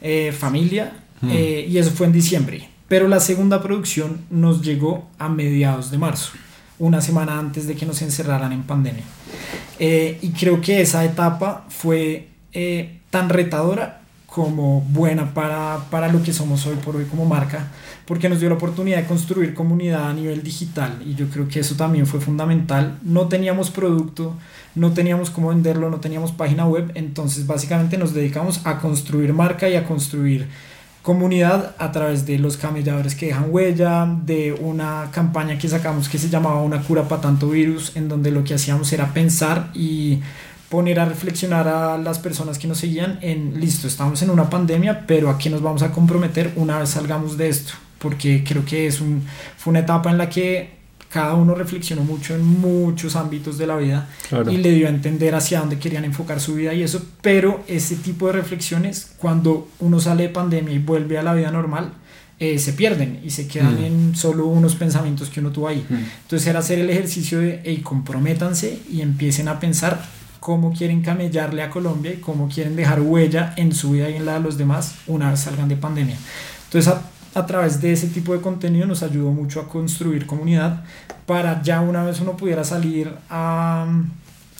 [0.00, 1.30] eh, familia hmm.
[1.30, 2.68] eh, y eso fue en diciembre.
[2.88, 6.32] Pero la segunda producción nos llegó a mediados de marzo,
[6.80, 9.04] una semana antes de que nos encerraran en pandemia.
[9.78, 12.28] y creo que esa etapa fue
[13.10, 13.99] tan retadora
[14.30, 17.66] como buena para, para lo que somos hoy por hoy como marca,
[18.06, 21.60] porque nos dio la oportunidad de construir comunidad a nivel digital y yo creo que
[21.60, 22.98] eso también fue fundamental.
[23.02, 24.36] No teníamos producto,
[24.76, 29.68] no teníamos cómo venderlo, no teníamos página web, entonces básicamente nos dedicamos a construir marca
[29.68, 30.46] y a construir
[31.02, 36.18] comunidad a través de los camelladores que dejan huella, de una campaña que sacamos que
[36.18, 40.20] se llamaba Una cura para tanto virus, en donde lo que hacíamos era pensar y
[40.70, 45.04] poner a reflexionar a las personas que nos seguían en, listo, estamos en una pandemia,
[45.06, 47.72] pero ¿a qué nos vamos a comprometer una vez salgamos de esto?
[47.98, 49.22] Porque creo que es un,
[49.58, 50.78] fue una etapa en la que
[51.10, 54.08] cada uno reflexionó mucho en muchos ámbitos de la vida
[54.48, 57.96] y le dio a entender hacia dónde querían enfocar su vida y eso, pero ese
[57.96, 61.94] tipo de reflexiones, cuando uno sale de pandemia y vuelve a la vida normal,
[62.38, 63.84] eh, se pierden y se quedan mm.
[63.84, 65.84] en solo unos pensamientos que uno tuvo ahí.
[65.86, 65.94] Mm.
[66.22, 71.62] Entonces era hacer el ejercicio de, hey, comprométanse y empiecen a pensar cómo quieren camellarle
[71.62, 74.56] a Colombia y cómo quieren dejar huella en su vida y en la de los
[74.58, 76.16] demás una vez salgan de pandemia.
[76.64, 76.92] Entonces,
[77.34, 80.82] a, través de ese tipo de contenido nos ayudó mucho a construir comunidad
[81.26, 84.08] para ya una vez uno pudiera salir a um,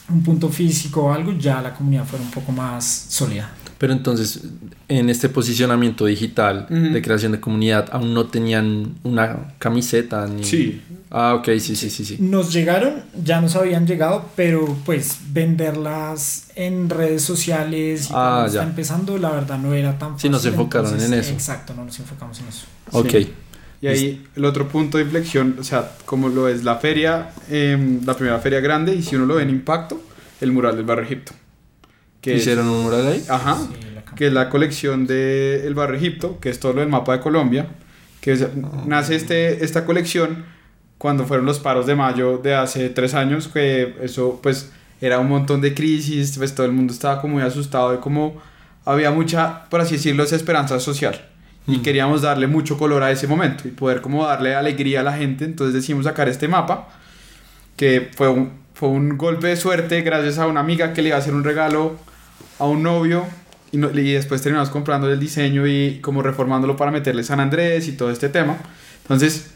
[0.09, 3.49] un punto físico o algo, ya la comunidad fuera un poco más sólida.
[3.81, 4.41] Pero entonces,
[4.89, 10.43] en este posicionamiento digital de creación de comunidad, aún no tenían una camiseta ni...
[10.43, 10.79] Sí.
[11.09, 12.17] Ah, ok, sí, sí, sí, sí.
[12.19, 18.61] Nos llegaron, ya nos habían llegado, pero pues venderlas en redes sociales y ah, está
[18.61, 20.29] empezando, la verdad no era tan fácil.
[20.29, 21.31] Sí, nos enfocaron en eso.
[21.31, 22.67] Exacto, no nos enfocamos en eso.
[22.91, 23.15] Ok.
[23.81, 28.05] Y ahí el otro punto de inflexión, o sea, como lo es la feria, em,
[28.05, 29.99] la primera feria grande, y si uno lo ve en impacto,
[30.39, 31.33] el mural del Barrio Egipto.
[32.21, 33.25] Que ¿Hicieron un mural ahí?
[33.27, 33.57] Ajá.
[34.15, 37.19] que es la colección del el Barrio Egipto, que es todo lo del mapa de
[37.19, 37.67] Colombia.
[38.21, 38.47] Que
[38.85, 40.45] nace este, esta colección
[40.99, 45.27] cuando fueron los paros de mayo de hace tres años, que eso pues era un
[45.27, 48.39] montón de crisis, pues todo el mundo estaba como muy asustado de cómo
[48.85, 51.19] había mucha, por así decirlo, esperanza social.
[51.65, 51.81] Y mm.
[51.81, 55.45] queríamos darle mucho color a ese momento y poder como darle alegría a la gente.
[55.45, 56.89] Entonces decidimos sacar este mapa,
[57.75, 61.17] que fue un, fue un golpe de suerte gracias a una amiga que le iba
[61.17, 61.97] a hacer un regalo
[62.61, 63.25] a un novio
[63.71, 63.79] y,
[64.13, 68.29] después terminamos comprando el diseño y como reformándolo para meterle San Andrés y todo este
[68.29, 68.57] tema.
[69.01, 69.51] Entonces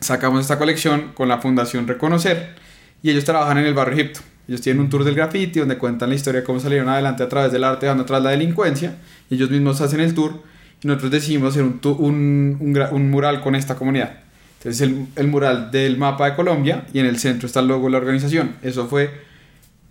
[0.00, 2.56] sacamos esta colección con la Fundación Reconocer
[3.04, 4.20] y ellos trabajan en el barrio Egipto.
[4.48, 7.28] Ellos tienen un tour del graffiti donde cuentan la historia de cómo salieron adelante a
[7.28, 8.96] través del arte, dejando atrás la delincuencia.
[9.30, 10.42] Ellos mismos hacen el tour
[10.82, 14.18] y nosotros decidimos hacer un mural con esta comunidad.
[14.58, 17.84] Entonces el, el, mural del mapa de Colombia y en el centro está el logo
[17.86, 18.56] de la organización.
[18.62, 19.33] Eso fue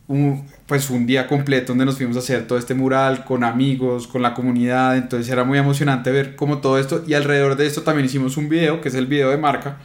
[0.07, 4.07] un, pues un día completo donde nos fuimos a hacer todo este mural con amigos,
[4.07, 7.83] con la comunidad, entonces era muy emocionante ver cómo todo esto y alrededor de esto
[7.83, 9.77] también hicimos un video, que es el video de marca,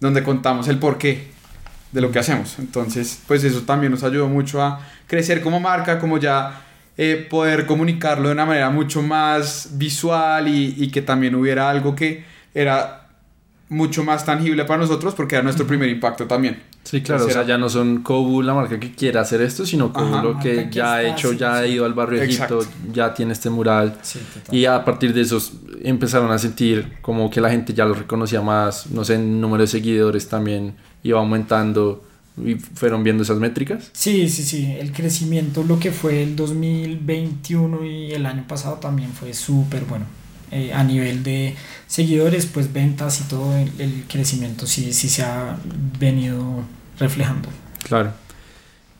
[0.00, 1.28] donde contamos el porqué
[1.92, 2.58] de lo que hacemos.
[2.58, 6.62] Entonces, pues eso también nos ayudó mucho a crecer como marca, como ya
[6.96, 11.94] eh, poder comunicarlo de una manera mucho más visual y, y que también hubiera algo
[11.94, 13.06] que era
[13.68, 16.71] mucho más tangible para nosotros porque era nuestro primer impacto también.
[16.84, 19.92] Sí, claro, o sea, ya no son Kobu la marca que quiera hacer esto, sino
[19.92, 22.60] Kobu lo que ya ha hecho, ya ha ido al barrio Egipto,
[22.92, 23.96] ya tiene este mural.
[24.50, 25.38] y a partir de eso
[25.82, 29.62] empezaron a sentir como que la gente ya lo reconocía más, no sé, el número
[29.62, 32.04] de seguidores también iba aumentando
[32.36, 33.90] y fueron viendo esas métricas.
[33.92, 39.12] Sí, sí, sí, el crecimiento, lo que fue el 2021 y el año pasado también
[39.12, 40.06] fue súper bueno.
[40.54, 41.54] Eh, a nivel de
[41.86, 45.56] seguidores, pues ventas y todo el, crecimiento sí, sí se ha
[45.98, 46.62] venido
[46.98, 47.48] reflejando.
[47.84, 48.12] Claro.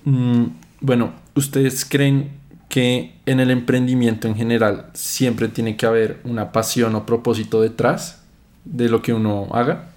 [0.04, 0.46] Mm,
[0.80, 2.30] bueno, ¿ustedes creen
[2.70, 8.22] que en el emprendimiento en general siempre tiene que haber una pasión o propósito detrás
[8.64, 9.90] de lo que uno haga?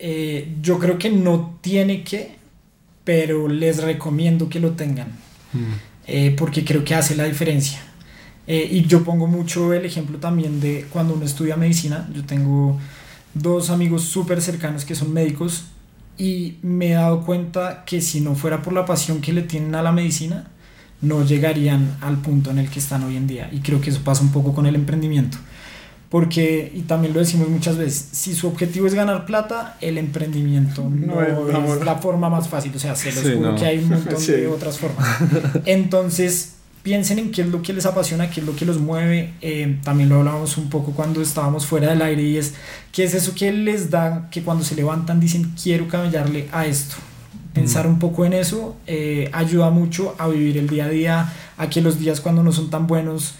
[0.00, 2.34] Eh, yo creo que no tiene que,
[3.04, 5.10] pero les recomiendo que lo tengan,
[5.52, 5.72] mm.
[6.08, 7.85] eh, porque creo que hace la diferencia.
[8.46, 12.08] Eh, y yo pongo mucho el ejemplo también de cuando uno estudia medicina.
[12.14, 12.78] Yo tengo
[13.34, 15.64] dos amigos súper cercanos que son médicos
[16.18, 19.74] y me he dado cuenta que si no fuera por la pasión que le tienen
[19.74, 20.48] a la medicina,
[21.02, 23.50] no llegarían al punto en el que están hoy en día.
[23.52, 25.38] Y creo que eso pasa un poco con el emprendimiento.
[26.08, 30.88] Porque, y también lo decimos muchas veces, si su objetivo es ganar plata, el emprendimiento
[30.88, 32.72] no, es, la forma más fácil.
[32.74, 35.06] O sea, se los juro que hay un montón de otras formas.
[35.64, 36.55] Entonces,
[36.86, 39.32] piensen en qué es lo que les apasiona, qué es lo que los mueve.
[39.40, 42.54] Eh, también lo hablábamos un poco cuando estábamos fuera del aire y es
[42.92, 46.94] qué es eso que les da que cuando se levantan dicen quiero camellarle a esto.
[47.52, 51.68] Pensar un poco en eso eh, ayuda mucho a vivir el día a día, a
[51.68, 53.34] que los días cuando no son tan buenos,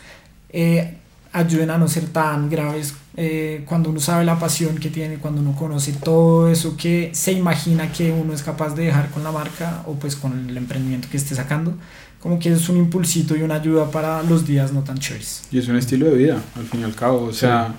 [0.49, 0.97] eh,
[1.37, 5.41] ayuden a no ser tan graves eh, cuando uno sabe la pasión que tiene, cuando
[5.43, 9.33] uno conoce todo eso que se imagina que uno es capaz de dejar con la
[9.33, 11.75] marca o pues con el emprendimiento que esté sacando,
[12.21, 15.47] como que es un impulsito y una ayuda para los días no tan chéveres.
[15.51, 17.25] Y es un estilo de vida, al fin y al cabo.
[17.25, 17.75] O sea,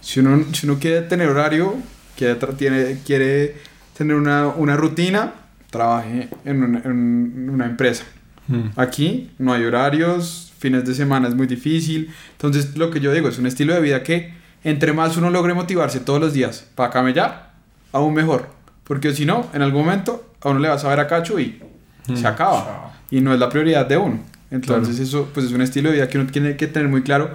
[0.00, 1.74] si, uno, si uno quiere tener horario,
[2.16, 3.56] quiere, tiene, quiere
[3.96, 5.34] tener una, una rutina,
[5.70, 8.04] trabaje en una, en una empresa.
[8.46, 8.68] Mm.
[8.76, 12.10] Aquí no hay horarios, fines de semana es muy difícil.
[12.32, 14.32] Entonces, lo que yo digo es un estilo de vida que
[14.64, 17.52] entre más uno logre motivarse todos los días para camellar,
[17.92, 18.48] aún mejor.
[18.82, 21.60] Porque si no, en algún momento a uno le va a saber a cacho y
[22.06, 22.26] se mm.
[22.26, 22.94] acaba.
[23.10, 24.20] Y no es la prioridad de uno.
[24.50, 27.30] Entonces, eso pues es un estilo de vida que uno tiene que tener muy claro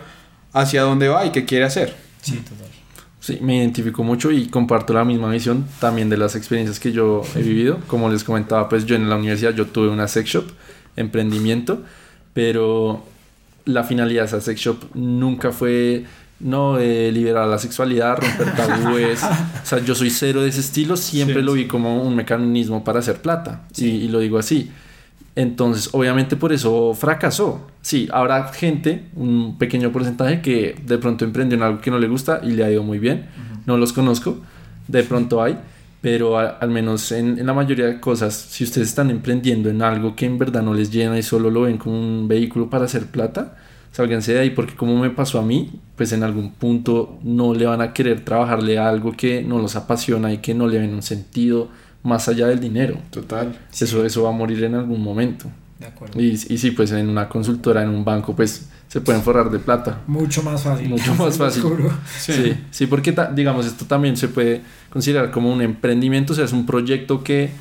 [0.54, 1.96] hacia dónde va y qué quiere hacer.
[2.24, 2.68] Sí, total.
[3.20, 7.22] Sí, me identifico mucho y comparto la misma visión también de las experiencias que yo
[7.36, 7.80] he vivido.
[7.86, 10.46] Como les comentaba, pues yo en la universidad yo tuve una sex shop,
[10.96, 11.84] emprendimiento,
[12.34, 13.04] pero
[13.70, 16.06] la finalidad de esa sex shop nunca fue
[16.40, 19.24] no eh, liberar la sexualidad, romper tabúes.
[19.24, 23.00] o sea, yo soy cero de ese estilo, siempre lo vi como un mecanismo para
[23.00, 23.64] hacer plata.
[23.76, 24.72] Y, lo digo así.
[25.36, 27.68] Entonces, obviamente por eso fracasó.
[27.82, 32.08] Sí, habrá gente, un pequeño porcentaje, que de pronto emprendió en algo que no le
[32.08, 33.28] gusta y le ha ido muy bien.
[33.66, 34.40] No los conozco,
[34.88, 35.58] de pronto hay,
[36.02, 40.16] pero al menos en, en, la mayoría de cosas, si ustedes están emprendiendo en algo
[40.16, 43.08] que en verdad no les llena y solo lo ven como un vehículo para hacer
[43.08, 43.58] plata,
[43.92, 47.66] sálganse de ahí porque como me pasó a mí, pues en algún punto no le
[47.66, 50.94] van a querer trabajarle a algo que no los apasiona y que no le ven
[50.94, 51.70] un sentido
[52.04, 52.98] más allá del dinero.
[53.10, 53.58] Total.
[53.72, 55.48] Eso, eso va a morir en algún momento.
[55.80, 56.20] De acuerdo.
[56.20, 59.60] Y, y sí, pues en una consultora, en un banco, pues se pueden forrar de
[59.60, 60.02] plata.
[60.08, 60.89] Mucho más fácil.
[60.89, 61.63] Mucho más fácil.
[62.17, 62.34] Sí.
[62.34, 66.52] sí, sí, porque digamos, esto también se puede considerar como un emprendimiento, o sea, es
[66.52, 67.52] un proyecto que,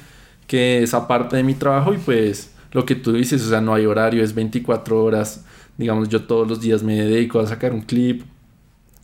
[0.49, 3.73] que es aparte de mi trabajo y pues lo que tú dices, o sea, no
[3.73, 5.45] hay horario, es 24 horas
[5.79, 8.23] digamos, yo todos los días me dedico a sacar un clip,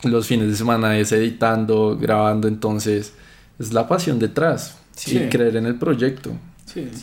[0.03, 3.15] los fines de semana es editando, grabando, entonces
[3.59, 6.33] es la pasión detrás y creer en el proyecto.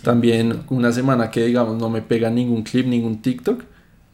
[0.03, 3.63] También una semana que digamos no me pega ningún clip, ningún TikTok,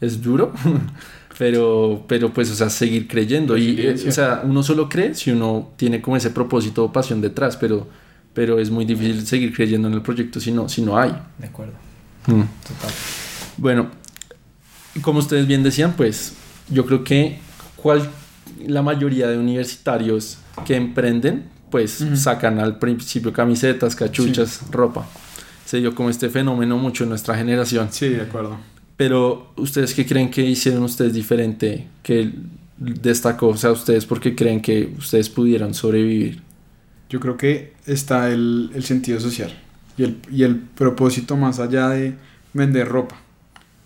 [0.01, 0.53] es duro,
[1.37, 3.57] pero, pero pues, o sea, seguir creyendo.
[3.57, 7.21] Y, eh, o sea, uno solo cree si uno tiene como ese propósito o pasión
[7.21, 7.87] detrás, pero,
[8.33, 11.15] pero es muy difícil seguir creyendo en el proyecto si no, si no hay.
[11.37, 11.73] De acuerdo.
[12.27, 12.41] Mm.
[12.41, 12.91] Total.
[13.57, 13.89] Bueno,
[15.01, 16.33] como ustedes bien decían, pues
[16.69, 17.39] yo creo que
[17.75, 18.09] cual,
[18.65, 25.07] la mayoría de universitarios que emprenden, pues sacan al principio camisetas, cachuchas, ropa.
[25.65, 27.89] Se dio como este fenómeno mucho en nuestra generación.
[27.91, 28.57] Sí, de acuerdo.
[28.97, 32.31] Pero ustedes qué creen que hicieron ustedes diferente, que
[32.77, 36.41] destacó, o sea, ustedes por qué creen que ustedes pudieran sobrevivir.
[37.09, 39.51] Yo creo que está el, el sentido social
[39.97, 42.15] y el, y el propósito más allá de
[42.53, 43.15] vender ropa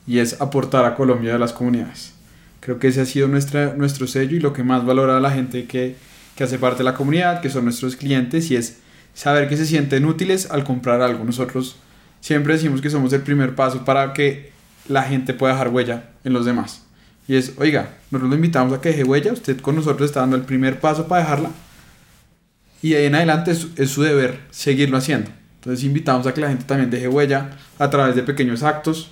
[0.08, 2.14] y es aportar a Colombia a las comunidades.
[2.60, 5.32] Creo que ese ha sido nuestra, nuestro sello y lo que más valora a la
[5.32, 5.96] gente que,
[6.36, 8.80] que hace parte de la comunidad, que son nuestros clientes, y es
[9.14, 11.24] saber que se sienten útiles al comprar algo.
[11.24, 11.78] Nosotros
[12.20, 14.51] siempre decimos que somos el primer paso para que
[14.88, 16.84] la gente pueda dejar huella en los demás.
[17.28, 20.36] Y es, oiga, nosotros lo invitamos a que deje huella, usted con nosotros está dando
[20.36, 21.50] el primer paso para dejarla.
[22.82, 25.32] Y ahí en adelante es, es su deber seguirlo haciendo.
[25.56, 29.12] Entonces invitamos a que la gente también deje huella a través de pequeños actos,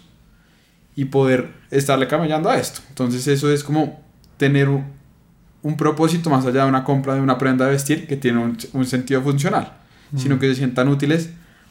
[0.99, 2.81] y poder estarle camellando a esto.
[2.89, 4.03] Entonces eso es como
[4.35, 8.57] tener un, propósito más allá de una compra de una prenda de vestir que tiene
[8.73, 9.77] un, sentido funcional,
[10.17, 11.29] sino que se sientan útiles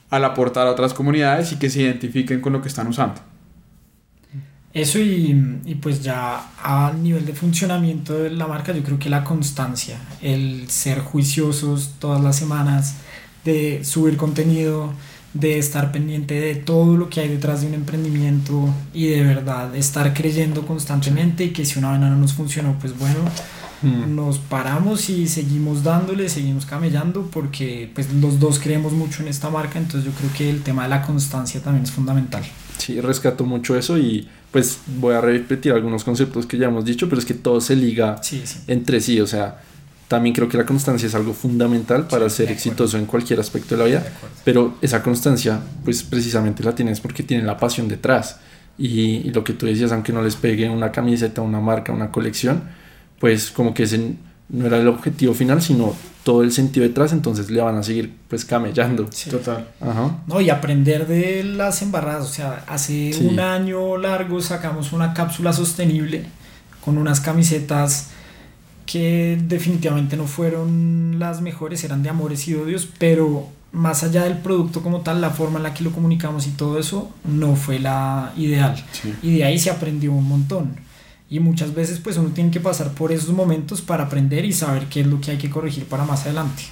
[0.09, 3.21] al aportar a otras comunidades y que se identifiquen con lo que están usando.
[4.81, 9.11] Eso y, y, pues ya a nivel de funcionamiento de la marca yo creo que
[9.11, 12.95] la constancia, el ser juiciosos todas las semanas,
[13.45, 14.93] de subir contenido,
[15.35, 19.75] de estar pendiente de todo lo que hay detrás de un emprendimiento y de verdad
[19.77, 23.21] estar creyendo constantemente y que si una vaina no nos funcionó, pues bueno,
[23.83, 24.15] mm.
[24.15, 29.51] nos paramos y seguimos dándole, seguimos camellando porque pues los dos creemos mucho en esta
[29.51, 32.43] marca, entonces yo creo que el tema de la constancia también es fundamental.
[32.79, 37.09] Sí, rescato mucho eso y pues voy a repetir algunos conceptos que ya hemos dicho,
[37.09, 38.21] pero es que todo se liga
[38.67, 39.61] entre sí, o sea,
[40.09, 43.83] también creo que la constancia es algo fundamental para ser exitoso en cualquier aspecto de
[43.83, 44.07] la vida,
[44.43, 48.41] pero esa constancia pues precisamente la tienes porque tienen la pasión detrás.
[48.79, 52.63] Y, lo que tú decías, aunque no les pegue una camiseta, una marca, una colección,
[53.19, 54.15] pues como que ese
[54.49, 58.13] no era el objetivo final, sino todo el sentido detrás, entonces le van a seguir
[58.29, 59.09] pues camellando.
[59.31, 59.69] Total.
[59.81, 60.19] Ajá.
[60.27, 65.53] No, y aprender de las embarradas, o sea, hace un año largo sacamos una cápsula
[65.53, 66.25] sostenible
[66.85, 68.11] con unas camisetas
[68.87, 74.39] que definitivamente no fueron las mejores, eran de amores y odios, pero más allá del
[74.39, 77.79] producto como tal, la forma en la que lo comunicamos y todo eso no fue
[77.79, 78.83] la ideal.
[79.23, 80.88] Y de ahí se aprendió un montón.
[81.31, 84.87] Y muchas veces pues uno tiene que pasar por esos momentos para aprender y saber
[84.87, 86.63] qué es lo que hay que corregir para más adelante.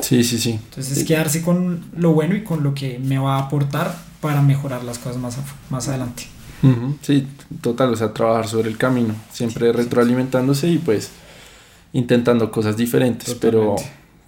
[0.00, 0.52] Sí, sí, sí.
[0.52, 4.40] Entonces es quedarse con lo bueno y con lo que me va a aportar para
[4.40, 5.36] mejorar las cosas más,
[5.70, 6.24] más adelante.
[6.62, 7.26] Ujú, Sí,
[7.60, 11.10] total, o sea, trabajar sobre el camino, siempre retroalimentándose y pues
[11.92, 13.76] intentando cosas diferentes, pero,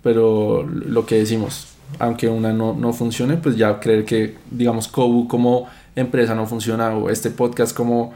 [0.03, 1.68] pero lo que decimos,
[1.99, 5.66] aunque una no, no funcione, pues ya creer que, digamos, Kobu como
[5.97, 8.12] empresa no funciona o este podcast como,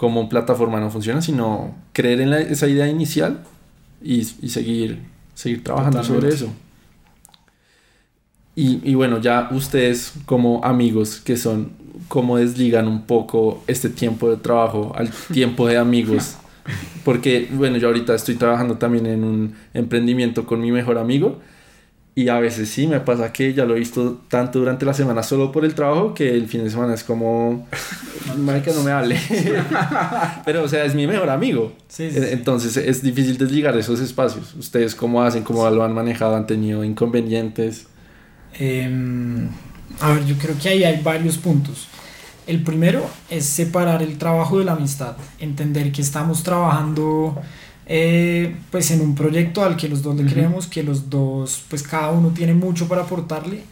[0.00, 3.42] como plataforma no funciona, sino creer en la- esa idea inicial
[4.02, 5.00] y, y seguir,
[5.34, 6.48] seguir trabajando sobre eso.
[8.56, 11.72] Y, y bueno, ya ustedes como amigos que son,
[12.08, 16.36] ¿cómo desligan un poco este tiempo de trabajo al tiempo de amigos?
[17.04, 21.40] Porque, bueno, yo ahorita estoy trabajando también en un emprendimiento con mi mejor amigo
[22.14, 25.22] y a veces sí me pasa que ya lo he visto tanto durante la semana
[25.22, 27.68] solo por el trabajo que el fin de semana es como,
[28.36, 29.16] marica, no me hable.
[30.44, 31.72] Pero, o sea, es mi mejor amigo.
[31.88, 32.26] Sí, sí, sí.
[32.30, 34.54] Entonces es difícil desligar esos espacios.
[34.54, 35.44] ¿Ustedes cómo hacen?
[35.44, 36.36] ¿Cómo lo han manejado?
[36.36, 37.86] ¿Han tenido inconvenientes?
[38.58, 39.48] Em,
[40.00, 41.86] a ver, yo creo que ahí hay varios puntos.
[42.46, 47.40] El primero es separar el trabajo de la amistad, entender que estamos trabajando
[47.92, 51.82] eh, pues en un proyecto al que los dos le creemos, que los dos, pues
[51.82, 53.62] cada uno tiene mucho para aportarle,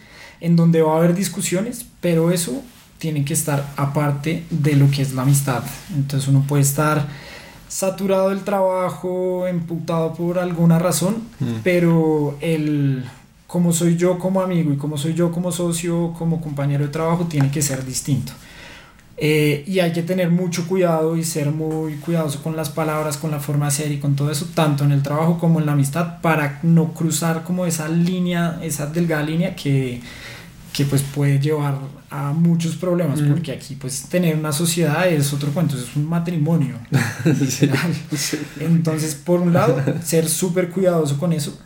[0.40, 2.60] en donde va a haber discusiones, pero eso
[2.98, 5.62] tiene que estar aparte de lo que es la amistad.
[5.94, 7.06] Entonces uno puede estar
[7.68, 11.44] saturado del trabajo, emputado por alguna razón, Mm.
[11.62, 13.04] pero el
[13.46, 17.26] como soy yo como amigo y como soy yo como socio, como compañero de trabajo,
[17.30, 18.32] tiene que ser distinto.
[19.20, 23.32] Eh, y hay que tener mucho cuidado y ser muy cuidadoso con las palabras, con
[23.32, 25.72] la forma de ser y con todo eso, tanto en el trabajo como en la
[25.72, 30.00] amistad, para no cruzar como esa línea, esa delgada línea que,
[30.72, 31.78] que pues puede llevar
[32.10, 36.76] a muchos problemas, porque aquí pues tener una sociedad es otro cuento, es un matrimonio.
[38.16, 38.38] Sí.
[38.60, 41.58] Entonces, por un lado, ser súper cuidadoso con eso.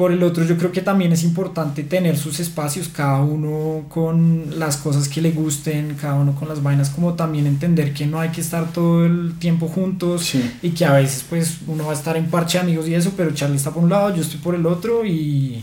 [0.00, 4.58] Por el otro, yo creo que también es importante tener sus espacios, cada uno con
[4.58, 8.18] las cosas que le gusten, cada uno con las vainas, como también entender que no
[8.18, 10.40] hay que estar todo el tiempo juntos Sí.
[10.62, 13.12] y que a veces pues uno va a estar en parche de amigos y eso,
[13.14, 15.62] pero Charlie está por un lado, yo estoy por el otro y,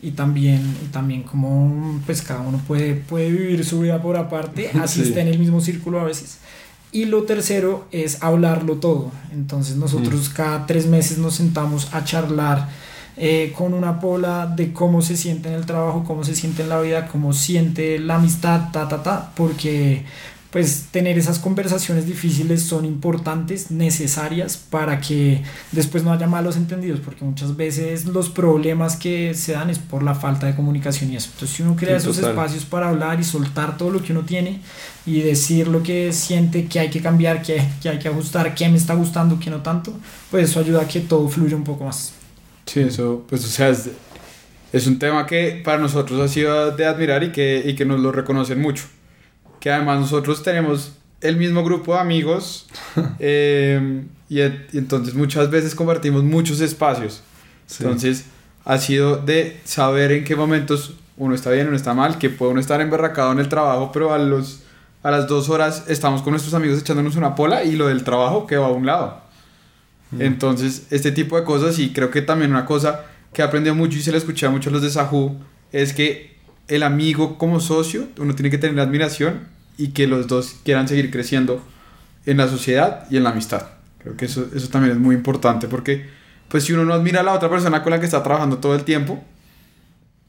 [0.00, 4.70] y también, y también como pues cada uno puede, puede vivir su vida por aparte,
[4.80, 5.08] así Sí.
[5.08, 6.38] esté en el mismo círculo a veces.
[6.94, 9.10] Y lo tercero es hablarlo todo.
[9.32, 12.68] Entonces nosotros cada tres meses nos sentamos a charlar
[13.16, 16.68] eh, con una pola de cómo se siente en el trabajo, cómo se siente en
[16.68, 20.04] la vida, cómo siente la amistad, ta, ta, ta, porque
[20.50, 25.42] pues tener esas conversaciones difíciles son importantes, necesarias para que
[25.72, 30.02] después no haya malos entendidos, porque muchas veces los problemas que se dan es por
[30.02, 31.30] la falta de comunicación y eso.
[31.32, 32.32] Entonces si uno crea Sí, esos total.
[32.32, 34.60] espacios para hablar y soltar todo lo que uno tiene
[35.06, 38.68] y decir lo que siente, que hay que cambiar, que, que hay que ajustar, qué
[38.68, 39.94] me está gustando, qué no tanto,
[40.30, 42.12] pues eso ayuda a que todo fluya un poco más.
[42.66, 43.90] Sí, eso, pues, o sea, es,
[44.72, 48.00] es un tema que para nosotros ha sido de admirar y que, y que nos
[48.00, 48.84] lo reconocen mucho.
[49.60, 52.66] Que además nosotros tenemos el mismo grupo de amigos
[53.18, 57.22] eh, y, en- y entonces muchas veces compartimos muchos espacios.
[57.66, 57.84] Sí.
[57.84, 58.24] Entonces
[58.64, 62.52] ha sido de saber en qué momentos uno está bien, uno está mal, que puede
[62.52, 64.62] uno estar emberracado en el trabajo, pero a, los,
[65.02, 68.46] a las dos horas estamos con nuestros amigos echándonos una pola y lo del trabajo
[68.46, 69.21] que va a un lado.
[70.12, 70.22] Mm.
[70.22, 73.98] Entonces, este tipo de cosas, y creo que también una cosa que he aprendido mucho
[73.98, 75.36] y se le escuché a muchos los de Sahu,
[75.72, 76.36] es que
[76.68, 79.40] el amigo como socio, uno tiene que tener admiración
[79.78, 81.62] y que los dos quieran seguir creciendo
[82.26, 83.66] en la sociedad y en la amistad.
[83.98, 86.06] Creo que eso, eso también es muy importante porque,
[86.48, 88.74] pues, si uno no admira a la otra persona con la que está trabajando todo
[88.74, 89.22] el tiempo,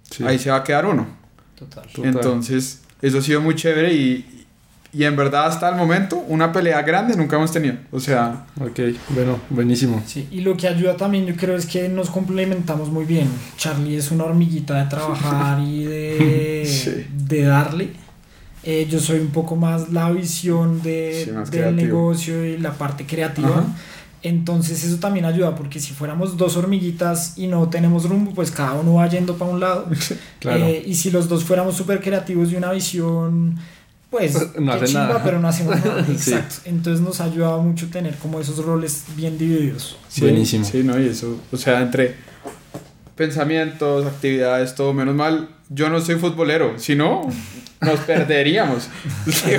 [0.09, 0.23] Sí.
[0.23, 1.07] ahí se va a quedar uno.
[1.57, 1.88] Total.
[1.88, 2.05] Total.
[2.13, 4.32] Entonces, eso ha sido muy chévere y,
[4.93, 7.75] y en verdad hasta el momento una pelea grande nunca hemos tenido.
[7.91, 8.79] O sea, Ok,
[9.09, 10.01] bueno, buenísimo.
[10.05, 13.27] Sí, y lo que ayuda también yo creo es que nos complementamos muy bien.
[13.57, 17.05] Charlie es una hormiguita de trabajar y de, Sí.
[17.27, 17.89] de darle.
[18.65, 21.81] Eh, yo soy un poco más la visión de, Sí, más del creativo.
[21.85, 23.49] negocio y la parte creativa.
[23.49, 23.65] Ajá.
[24.21, 28.73] Entonces eso también ayuda porque si fuéramos dos hormiguitas y no tenemos rumbo, pues cada
[28.75, 29.87] uno va yendo para un lado.
[30.39, 30.63] Claro.
[30.65, 33.57] Eh, y si los dos fuéramos súper creativos y una visión,
[34.14, 35.24] pues No qué hace chimba, nada.
[35.24, 36.05] pero no hacemos nada.
[36.18, 36.34] Sí.
[36.34, 36.55] Exacto.
[36.66, 39.97] Entonces nos ha ayudado mucho tener como esos roles bien divididos.
[40.07, 40.64] Sí, Buenísimo.
[40.66, 42.16] Sí, no, y eso, o sea, entre
[43.16, 47.30] pensamientos, actividades, todo, menos mal, yo no soy futbolero, si no,
[47.82, 48.89] nos perderíamos.
[49.26, 49.51] Sí,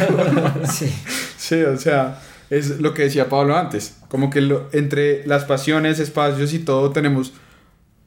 [0.72, 0.92] Sí.
[1.36, 5.98] Sí, o sea, es lo que decía Pablo antes, como que lo- entre las pasiones,
[5.98, 7.32] espacios y todo tenemos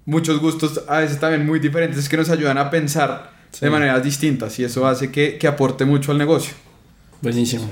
[0.05, 3.65] muchos gustos, a veces también muy diferentes, que nos ayudan a pensar Sí.
[3.65, 6.53] de maneras distintas y eso hace que, que aporte mucho al negocio.
[7.21, 7.69] Buenísimo.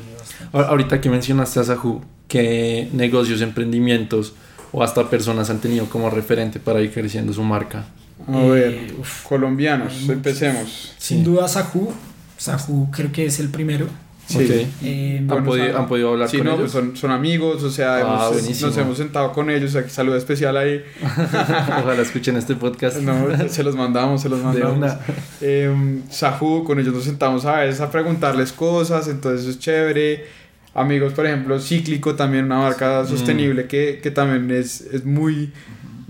[0.51, 4.33] Ahor- Ahorita que mencionaste a Sahu, ¿qué negocios, emprendimientos
[4.71, 7.85] o hasta personas han tenido como referente para ir creciendo su marca?
[8.27, 8.93] A ver,
[9.27, 10.93] colombianos, empecemos.
[10.97, 11.91] Sin duda Sahu,
[12.37, 13.87] Sahu creo que es el primero.
[14.27, 14.67] Sí.
[14.83, 16.71] Eh, ¿Han, podido, ¿Han, podido, hablar sí, con no, ellos?
[16.71, 20.17] Pues son, son, amigos, o sea, ah, hemos, nos hemos sentado con ellos, aquí saludo
[20.17, 20.83] especial ahí.
[21.03, 22.97] Ojalá escuchen este podcast.
[22.97, 24.93] No, se los mandamos, se los mandamos.
[25.41, 30.25] Eh, Sahu, con ellos nos sentamos a veces a preguntarles cosas, entonces es chévere.
[30.73, 33.07] Amigos, por ejemplo, Cíclico, también una marca mm.
[33.07, 35.53] sostenible que, que también es, es muy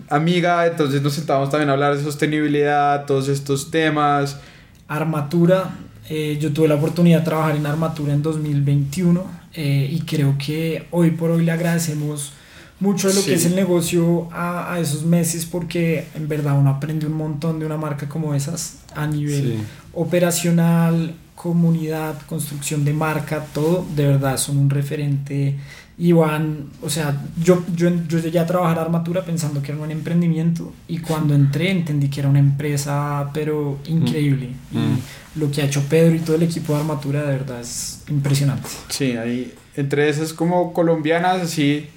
[0.09, 4.39] amiga, entonces nos sentamos también a hablar de sostenibilidad, todos estos temas.
[4.87, 5.69] Armatura,
[6.09, 10.87] eh, yo tuve la oportunidad de trabajar en Armatura en 2021 eh, y creo que
[10.91, 12.33] hoy por hoy le agradecemos
[12.79, 16.69] mucho de lo que es el negocio a, a, esos meses porque en verdad uno
[16.69, 19.59] aprende un montón de una marca como esas a nivel
[19.93, 25.55] operacional, comunidad, construcción de marca, todo, de verdad son un referente
[25.97, 29.91] y van, o sea, yo, yo, yo llegué a trabajar armatura pensando que era un
[29.91, 34.49] emprendimiento y cuando entré entendí que era una empresa, pero increíble.
[34.71, 34.77] Mm.
[34.77, 34.99] Y mm.
[35.35, 38.67] lo que ha hecho Pedro y todo el equipo de armatura de verdad es impresionante.
[38.89, 41.87] Sí, ahí, entre esas como colombianas, así,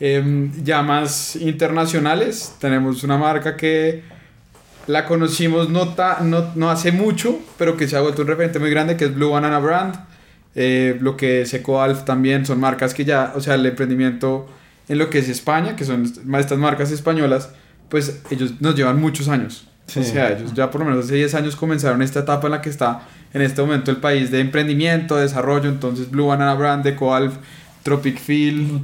[0.00, 4.02] eh, ya más internacionales, tenemos una marca que
[4.88, 8.70] la conocimos no, no, no hace mucho, pero que se ha vuelto un referente muy
[8.70, 10.08] grande, que es Blue Banana Brand
[10.60, 14.48] eh, lo que es EcoAlf también, son marcas que ya, o sea, el emprendimiento
[14.88, 17.50] en lo que es España, que son estas marcas españolas,
[17.88, 19.68] pues ellos nos llevan muchos años.
[19.86, 22.60] O sea, ellos ya por lo menos hace 10 años comenzaron esta etapa en la
[22.60, 23.02] que está
[23.32, 27.34] en este momento el país de emprendimiento, de desarrollo, entonces Blue Banana Brand, EcoAlf,
[27.84, 28.80] Tropic Feel,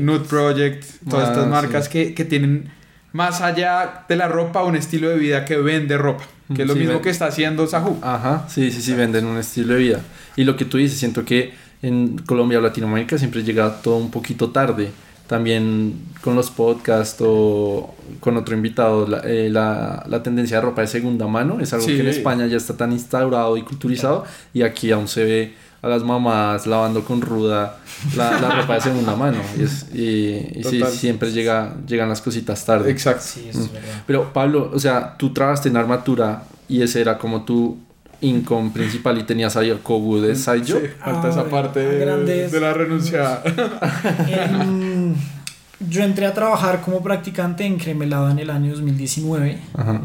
[0.00, 2.68] Nude Project, todas estas ah, marcas que, que tienen
[3.12, 6.24] más allá de la ropa un estilo de vida que vende ropa.
[6.52, 7.98] Que es lo mismo que está haciendo Sahu.
[8.02, 10.00] Ajá, sí, sí, sí, venden un estilo de vida.
[10.36, 11.52] Y lo que tú dices, siento que
[11.82, 14.90] en Colombia o Latinoamérica siempre llega todo un poquito tarde.
[15.26, 20.82] También con los podcasts o con otro invitado, la, eh, la, la, tendencia de ropa
[20.82, 24.62] de segunda mano es algo que en España ya está tan instaurado y culturizado y
[24.62, 27.78] aquí aún se ve a las mamás lavando con ruda
[28.14, 29.38] la, la ropa de segunda mano.
[29.58, 32.90] Y, es, y, y sí, siempre llega, llegan las cositas tarde.
[32.90, 33.24] Exacto.
[33.24, 33.74] Sí, eso es mm.
[33.74, 34.02] verdad.
[34.06, 37.78] Pero Pablo, o sea, tú trabajaste en armatura y ese era como tu
[38.22, 42.60] income principal y tenías ahí el Kobu de side Sí, falta esa parte de, de
[42.60, 43.42] la renuncia.
[45.88, 49.58] yo entré a trabajar como practicante en Cremelado en el año 2019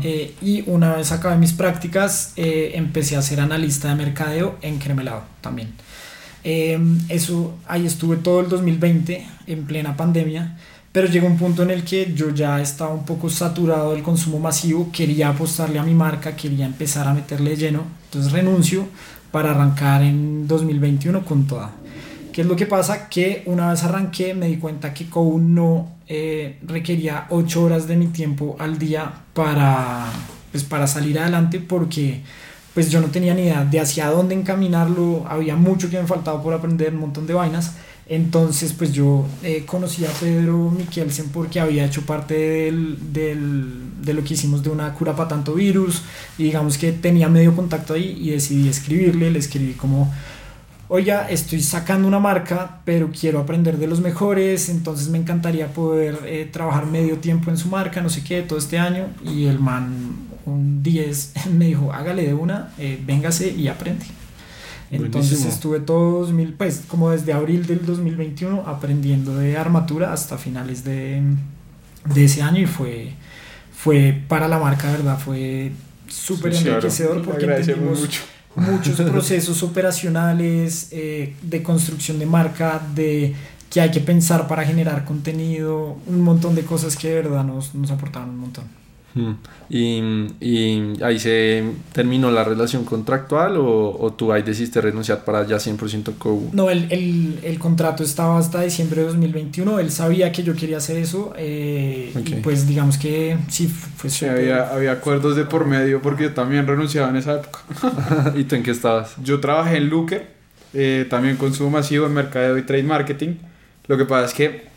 [0.03, 4.79] eh, y una vez acabé mis prácticas eh, empecé a ser analista de mercadeo en
[4.79, 5.69] Cremelado también.
[6.43, 10.57] Em, eso, ahí estuve todo el 2020 en plena pandemia,
[10.97, 14.39] pero llegó un punto en el que yo ya estaba un poco saturado del consumo
[14.39, 18.87] masivo, quería apostarle a mi marca, quería empezar a meterle lleno, entonces renuncio
[19.29, 21.69] para arrancar en 2021 con toda.
[22.33, 23.09] ¿Qué es lo que pasa?
[23.09, 27.95] Que una vez arranqué me di cuenta que COU no eh, requería 8 horas de
[27.95, 30.03] mi tiempo al día para,
[30.51, 32.23] pues, para salir adelante porque
[32.73, 36.41] pues yo no tenía ni idea de hacia dónde encaminarlo, había mucho que me faltaba
[36.41, 37.73] por aprender, un montón de vainas.
[38.09, 44.13] Entonces, pues yo eh, conocí a Pedro Mikkelsen porque había hecho parte del, del, de
[44.13, 46.03] lo que hicimos de una cura para tanto virus
[46.37, 50.09] y digamos que tenía medio contacto ahí y decidí escribirle, le escribí como
[50.89, 56.19] oiga, estoy sacando una marca, pero quiero aprender de los mejores, entonces me encantaría poder
[56.25, 59.07] eh, trabajar medio tiempo en su marca, no sé qué, todo este año.
[59.23, 64.05] Y el man, un 10, me dijo, hágale de una, eh, véngase y aprende.
[64.89, 70.83] Entonces estuve todo 2000, pues como desde abril del 2021 aprendiendo de armatura hasta finales
[70.83, 71.21] de,
[72.05, 73.11] de ese año y fue,
[73.75, 75.19] fue para la marca, ¿verdad?
[75.19, 75.71] Fue
[76.07, 78.21] súper enriquecedor porque entendimos mucho
[78.57, 83.35] muchos procesos operacionales, eh, de construcción de marca, de
[83.69, 87.75] que hay que pensar para generar contenido, un montón de cosas que de verdad nos,
[87.75, 88.65] nos aportaron un montón.
[89.69, 90.01] ¿Y,
[90.39, 95.57] ¿Y, ahí se terminó la relación contractual o, o tú ahí decidiste renunciar para ya
[95.57, 96.49] 100% Kobu?
[96.53, 100.77] No, el, el, el, contrato estaba hasta diciembre de 2021, él sabía que yo quería
[100.77, 105.65] hacer eso eh, y pues digamos que sí, fue sí, había, había acuerdos de por
[105.65, 107.59] medio porque yo también renunciaba en esa época.
[108.35, 109.15] ¿Y tú en qué estabas?
[109.23, 110.27] Yo trabajé en Luque,
[110.73, 113.35] eh, también consumo masivo en mercadeo y trade marketing.
[113.87, 114.76] Lo que pasa es que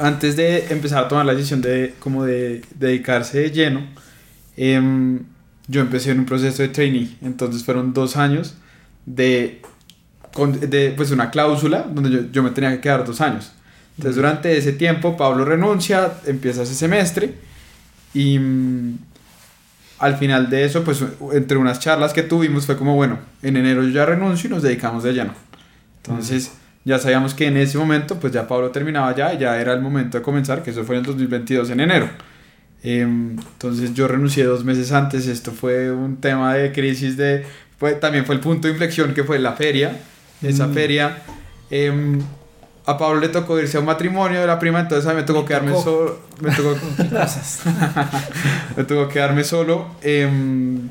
[0.00, 3.86] antes de empezar a tomar la decisión de, como de, dedicarse de lleno,
[4.56, 5.20] em,
[5.68, 7.16] yo empecé en un proceso de trainee.
[7.22, 8.54] Entonces fueron dos años
[9.04, 9.62] de,
[10.60, 13.52] de pues una cláusula donde yo, yo, me tenía que quedar dos años.
[13.96, 17.34] Entonces durante ese tiempo Pablo renuncia, empieza ese semestre
[18.12, 18.98] y mm,
[19.98, 21.02] al final de eso, pues
[21.32, 24.62] entre unas charlas que tuvimos fue como, bueno, en enero yo ya renuncio y nos
[24.62, 25.32] dedicamos de lleno.
[26.02, 26.52] Entonces
[26.86, 29.82] ya sabíamos que en ese momento, pues ya Pablo terminaba ya y ya era el
[29.82, 32.08] momento de comenzar, que eso fue en el 2022, en enero.
[32.82, 37.44] Em, entonces yo renuncié dos meses antes, esto fue un tema de crisis de...
[37.78, 39.98] Fue, también fue el punto de inflexión que fue la feria,
[40.42, 40.72] esa Mm.
[40.74, 41.18] feria.
[41.70, 42.20] em,
[42.88, 45.22] a Pablo le tocó irse a un matrimonio de la prima, entonces a mí me
[45.24, 45.82] tocó Me quedarme tocó.
[45.82, 46.20] solo.
[46.40, 46.76] Me tocó,
[48.76, 49.86] me tocó quedarme solo.
[50.02, 50.88] em,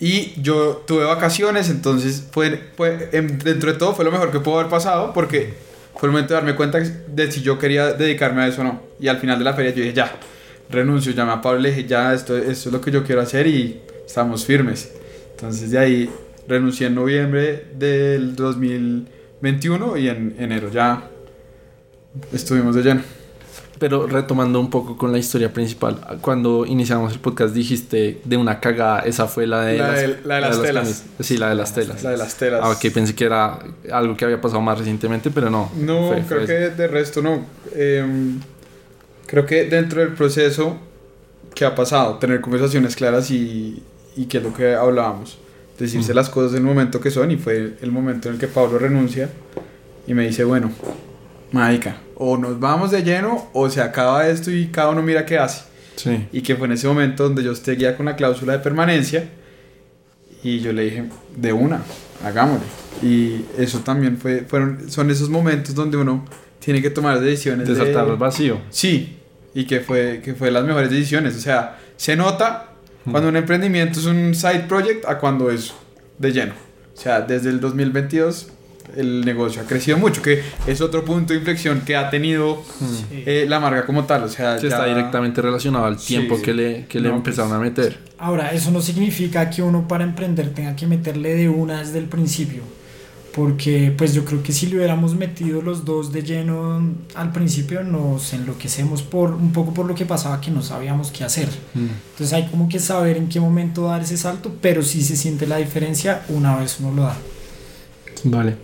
[0.00, 4.40] y yo tuve vacaciones, entonces fue, fue em, dentro de todo fue lo mejor que
[4.40, 5.52] pudo haber pasado porque
[5.94, 8.80] fue el momento de darme cuenta de si yo quería dedicarme a eso o no.
[8.98, 10.16] Y al final de la feria yo dije, ya,
[10.70, 13.20] renuncio, llamé a Pablo y le dije, ya, esto, esto es lo que yo quiero
[13.20, 14.90] hacer y estamos firmes.
[15.32, 16.10] Entonces de ahí
[16.48, 21.10] renuncié en noviembre del 2021 y en enero ya
[22.32, 23.19] estuvimos de lleno.
[23.80, 28.60] Pero retomando un poco con la historia principal, cuando iniciamos el podcast dijiste de una
[28.60, 30.82] cagada, esa fue la de, La de- la de las telas.
[30.84, 31.04] camisas.
[31.20, 32.02] Sí, la de las telas.
[32.04, 32.60] La de las telas.
[32.62, 33.58] Ah, ok, pensé que era
[33.90, 35.72] algo que había pasado más recientemente, pero no.
[35.76, 37.42] No, fue- creo fue que de resto no.
[37.74, 38.38] Em,
[39.26, 40.76] creo que dentro del proceso
[41.54, 43.82] que ha pasado, tener conversaciones claras y,
[44.14, 45.38] y que es lo que hablábamos,
[45.78, 46.16] decirse Mm.
[46.16, 48.78] las cosas en el momento que son y fue el momento en el que Pablo
[48.78, 49.30] renuncia
[50.06, 50.70] y me dice, bueno,
[51.52, 55.38] marica, o nos vamos de lleno o se acaba esto y cada uno mira qué
[55.38, 55.62] hace.
[55.96, 56.28] Sí.
[56.32, 59.24] Y que fue en ese momento donde yo seguía con la cláusula de permanencia
[60.42, 61.04] y yo le dije,
[61.34, 61.80] de una,
[62.22, 62.66] hagámosle.
[63.02, 66.26] Y eso también fue, fueron, son esos momentos donde uno
[66.58, 67.66] tiene que tomar decisiones.
[67.66, 68.58] De saltar al vacío.
[68.68, 69.16] Sí,
[69.54, 71.34] y que fue, que fue las mejores decisiones.
[71.36, 72.74] O sea, se nota
[73.10, 75.72] cuando un emprendimiento es un side project a cuando es
[76.18, 76.52] de lleno.
[76.94, 78.48] O sea, desde el 2022
[78.96, 83.22] el negocio ha crecido mucho, que es otro punto de inflexión que ha tenido Sí.
[83.26, 84.24] eh, la marca como tal.
[84.24, 86.42] O sea, Sí, está ya- directamente relacionado al tiempo sí.
[86.42, 87.98] que le, que le No, empezaron pues- a meter.
[88.18, 92.04] Ahora, eso no significa que uno para emprender tenga que meterle de una desde el
[92.06, 92.62] principio.
[93.34, 96.82] Porque pues yo creo que si le hubiéramos metido los dos de lleno
[97.14, 101.22] al principio nos enloquecemos por un poco por lo que pasaba que no sabíamos qué
[101.22, 101.48] hacer.
[101.76, 105.46] Entonces hay como que saber en qué momento dar ese salto, pero sí se siente
[105.46, 107.16] la diferencia una vez uno lo da.
[108.24, 108.56] Vale.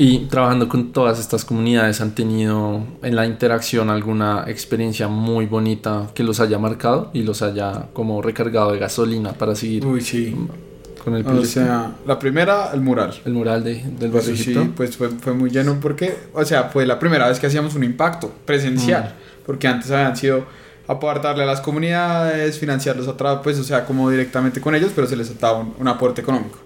[0.00, 6.10] Y trabajando con todas estas comunidades, ¿han tenido en la interacción alguna experiencia muy bonita
[6.14, 10.36] que los haya marcado y los haya como recargado de gasolina para seguir Uy, sí.
[11.02, 11.48] con el O proyecto?
[11.50, 13.12] sea, la primera, el mural.
[13.24, 14.68] el mural de, del barrio sí, Egipto.
[14.76, 17.82] pues fue, fue muy lleno porque, o sea, fue la primera vez que hacíamos un
[17.82, 20.46] impacto presencial, porque antes habían sido
[20.86, 25.08] aportarle a las comunidades, financiarlos a través, pues, o sea, como directamente con ellos, pero
[25.08, 26.58] se les daba un, un aporte económico.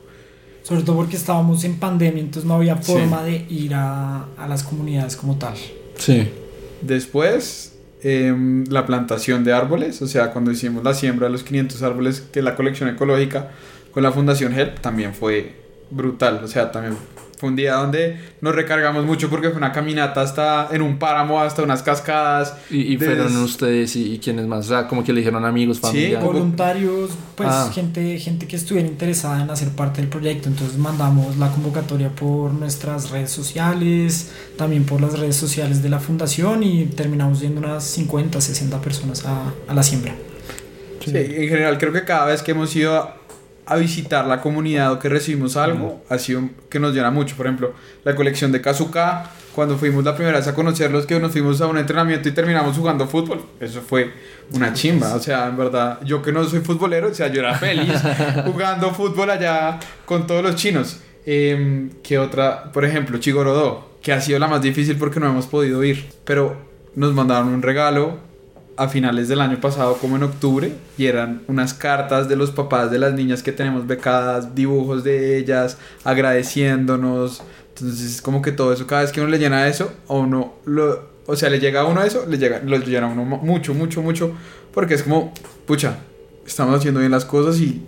[0.62, 2.92] Sobre todo porque estábamos en pandemia, entonces no había Sí.
[2.92, 5.54] forma de ir a, a las comunidades como tal.
[5.98, 6.28] Sí.
[6.80, 11.82] Después, em, la plantación de árboles, o sea, cuando hicimos la siembra de los 500
[11.82, 13.50] árboles, que es la colección ecológica
[13.92, 15.54] con la Fundación HELP, también fue
[15.90, 16.96] brutal, o sea, también
[17.42, 21.40] fue un día donde nos recargamos mucho porque fue una caminata hasta en un páramo,
[21.40, 22.54] hasta unas cascadas.
[22.70, 25.44] Y, y Des- fueron ustedes y, y quienes más, o sea, como que le dijeron
[25.44, 26.20] amigos, Sí, familia.
[26.20, 27.68] como- Voluntarios, pues Ah.
[27.74, 30.48] gente, gente que estuviera interesada en hacer parte del proyecto.
[30.48, 35.98] Entonces mandamos la convocatoria por nuestras redes sociales, también por las redes sociales de la
[35.98, 40.14] fundación y terminamos yendo unas 50, 60 personas a, a la siembra.
[41.04, 43.10] Sí, en general creo que cada vez que hemos ido
[43.72, 47.36] a, visitar la comunidad o que recibimos algo, ha sido que nos llena mucho.
[47.36, 47.72] Por ejemplo,
[48.04, 51.66] la colección de Kazuka, cuando fuimos la primera vez a conocerlos, que nos fuimos a
[51.66, 53.44] un entrenamiento y terminamos jugando fútbol.
[53.60, 54.12] Eso fue
[54.52, 55.14] una chimba.
[55.14, 57.92] O sea, en verdad, yo que no soy futbolero, o sea, yo era feliz
[58.44, 61.00] jugando fútbol allá con todos los chinos.
[61.24, 62.72] Eh, ¿Qué otra?
[62.72, 66.08] Por ejemplo, Chigorodó, que ha sido la más difícil porque no hemos podido ir.
[66.24, 66.56] Pero
[66.94, 68.31] nos mandaron un regalo
[68.76, 72.90] a finales del año pasado, como en octubre, y eran unas cartas de los papás
[72.90, 77.42] de las niñas que tenemos becadas, dibujos de ellas, agradeciéndonos.
[77.76, 81.08] Entonces, como que todo eso, cada vez que uno le llena eso, a uno lo,
[81.26, 83.74] o sea, le llega a uno eso, le llega, lo llena a uno mu- mucho,
[83.74, 84.32] mucho, mucho,
[84.72, 85.32] porque es como,
[85.66, 85.96] pucha,
[86.46, 87.82] estamos haciendo bien las cosas y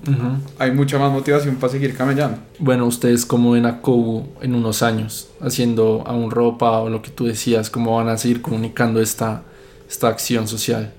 [0.59, 2.39] hay mucha más motivación para seguir camellando.
[2.59, 7.11] Bueno, ustedes cómo ven a Kobu en unos años, haciendo aún ropa o lo que
[7.11, 9.43] tú decías, cómo van a seguir comunicando esta,
[9.89, 10.93] esta acción social.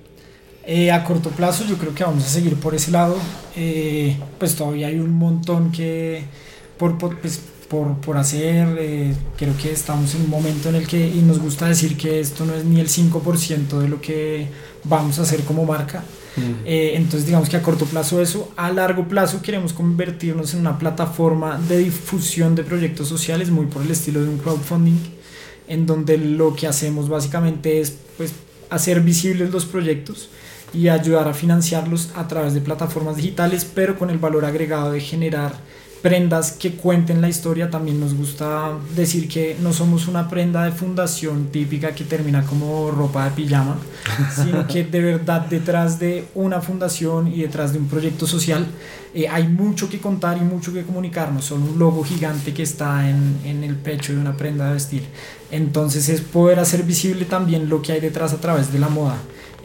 [0.67, 3.15] Eh, a corto plazo yo creo que vamos a seguir por ese lado.
[3.55, 6.23] Eh, pues todavía hay un montón que
[6.77, 8.75] por, por, pues, por, por hacer.
[8.79, 12.19] eh, creo que estamos en un momento en el que, y nos gusta decir que
[12.19, 14.47] esto no es ni el 5% de lo que
[14.83, 16.03] vamos a hacer como marca.
[16.65, 20.77] Eh, entonces digamos que a corto plazo eso, a largo plazo queremos convertirnos en una
[20.77, 24.97] plataforma de difusión de proyectos sociales muy por el estilo de un crowdfunding,
[25.69, 28.33] en donde lo que hacemos básicamente es pues
[28.69, 30.29] hacer visibles los proyectos
[30.73, 34.99] y ayudar a financiarlos a través de plataformas digitales, pero con el valor agregado de
[34.99, 35.53] generar
[36.05, 37.71] prendas que cuenten la historia.
[37.71, 42.91] También nos gusta decir que no somos una prenda de fundación típica que termina como
[42.91, 43.77] ropa de pijama,
[44.35, 48.67] sino que de verdad detrás de una fundación y detrás de un proyecto social
[49.15, 52.61] eh, hay mucho que contar y mucho que comunicar, no solo un logo gigante que
[52.61, 55.05] está en, en el pecho de una prenda de vestir.
[55.49, 59.17] Entonces es poder hacer visible también lo que hay detrás a través de la moda.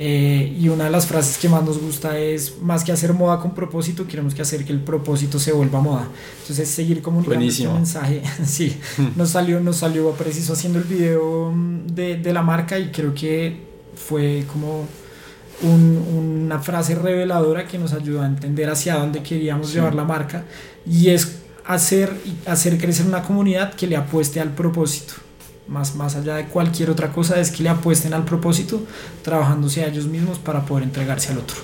[0.03, 3.38] Eh, y una de las frases que más nos gusta es, más que hacer moda
[3.38, 6.09] con propósito, queremos que hacer que el propósito se vuelva moda.
[6.40, 8.22] Entonces seguir comunicando este mensaje.
[8.46, 8.80] sí,
[9.16, 13.14] nos salió, nos salió preciso haciendo el video mm, de, de la marca y creo
[13.14, 13.61] que
[13.94, 14.86] fue como
[15.61, 20.44] un, una frase reveladora que nos ayudó a entender hacia dónde queríamos llevar la marca
[20.86, 22.11] y es hacer,
[22.46, 25.12] hacer crecer una comunidad que le apueste al propósito
[25.71, 28.83] más, más allá de cualquier otra cosa, es que le apuesten al propósito,
[29.23, 31.57] trabajándose a ellos mismos para poder entregarse al otro.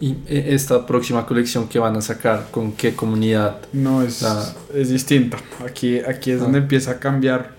[0.00, 3.58] ¿Y eh, esta próxima colección que van a sacar, con qué comunidad?
[3.72, 4.24] No, es,
[4.74, 5.36] es distinta.
[5.64, 6.62] Aquí, aquí es donde ah.
[6.62, 7.54] empieza a cambiar,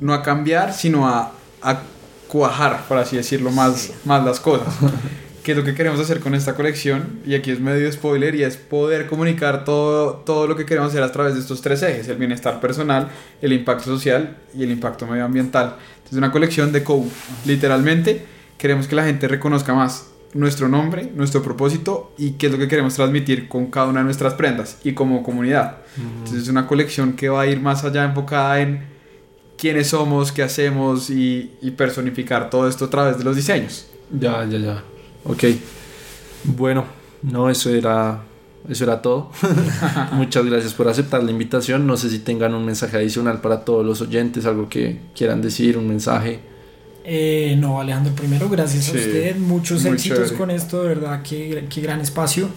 [0.00, 1.32] no a cambiar, sino a,
[1.62, 1.82] a
[2.26, 4.74] cuajar, por así decirlo, más, más las cosas.
[5.46, 8.42] que es lo que queremos hacer con esta colección, y aquí es medio spoiler, y
[8.42, 12.08] es poder comunicar todo, todo lo que queremos hacer a través de estos tres ejes,
[12.08, 15.76] el bienestar personal, el impacto social y el impacto medioambiental.
[16.04, 17.06] Es una colección de code,
[17.44, 18.24] literalmente
[18.58, 22.66] queremos que la gente reconozca más nuestro nombre, nuestro propósito y qué es lo que
[22.66, 25.76] queremos transmitir con cada una de nuestras prendas y como comunidad.
[25.96, 28.80] Entonces es una colección que va a ir más allá enfocada en
[29.56, 33.86] quiénes somos, qué hacemos y, y personificar todo esto a través de los diseños.
[34.10, 34.95] Ya, ya, ya.
[35.28, 35.44] Ok.
[36.44, 36.84] Bueno,
[37.22, 38.22] no, eso era,
[38.68, 39.30] eso era todo.
[40.12, 41.86] Muchas gracias por aceptar la invitación.
[41.86, 45.76] No sé si tengan un mensaje adicional para todos los oyentes, algo que quieran decir,
[45.76, 46.40] un mensaje.
[47.08, 51.80] Eh, no, Alejandro, primero gracias a usted, muchos éxitos con esto, de verdad, qué, qué
[51.80, 52.48] gran espacio.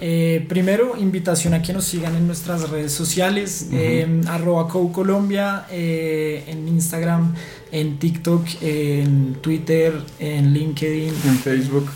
[0.00, 6.68] Eh, primero, invitación a que nos sigan en nuestras redes sociales, uh arroba Colombia, en
[6.68, 7.34] Instagram,
[7.72, 11.90] en TikTok, en Twitter, en LinkedIn, en Facebook,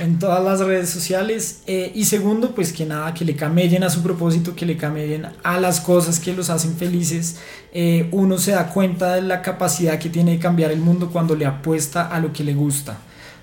[0.00, 1.62] en todas las redes sociales.
[1.66, 5.26] Eh, y segundo, pues que nada, que le camellen a su propósito, que le camellen
[5.42, 7.36] a las cosas que los hacen felices.
[7.72, 11.34] Eh, uno se da cuenta de la capacidad que tiene de cambiar el mundo cuando
[11.34, 12.98] le apuesta a lo que le gusta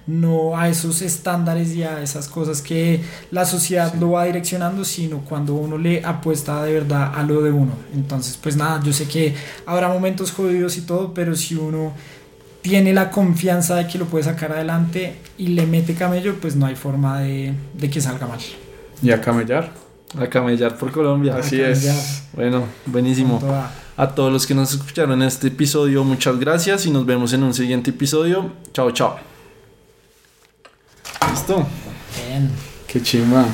[0.07, 3.01] no a esos estándares y a esas cosas que
[3.31, 7.51] la sociedad lo va direccionando, sino cuando uno le apuesta de verdad a lo de
[7.51, 7.73] uno.
[7.93, 9.33] Entonces, pues nada, yo sé que
[9.65, 11.93] habrá momentos jodidos y todo, pero si uno
[12.61, 16.65] tiene la confianza de que lo puede sacar adelante y le mete camello, pues no
[16.65, 18.39] hay forma de, de que salga mal.
[19.01, 19.71] Y a camellar.
[20.17, 21.35] A camellar por Colombia.
[21.35, 22.23] Así es.
[22.33, 23.41] Bueno, buenísimo.
[23.97, 27.43] A todos los que nos escucharon en este episodio, muchas gracias y nos vemos en
[27.43, 28.51] un siguiente episodio.
[28.73, 29.34] Chao, chao.
[31.47, 31.67] ¿Listo?
[32.27, 32.49] Bien.
[32.87, 33.45] Qué chimba.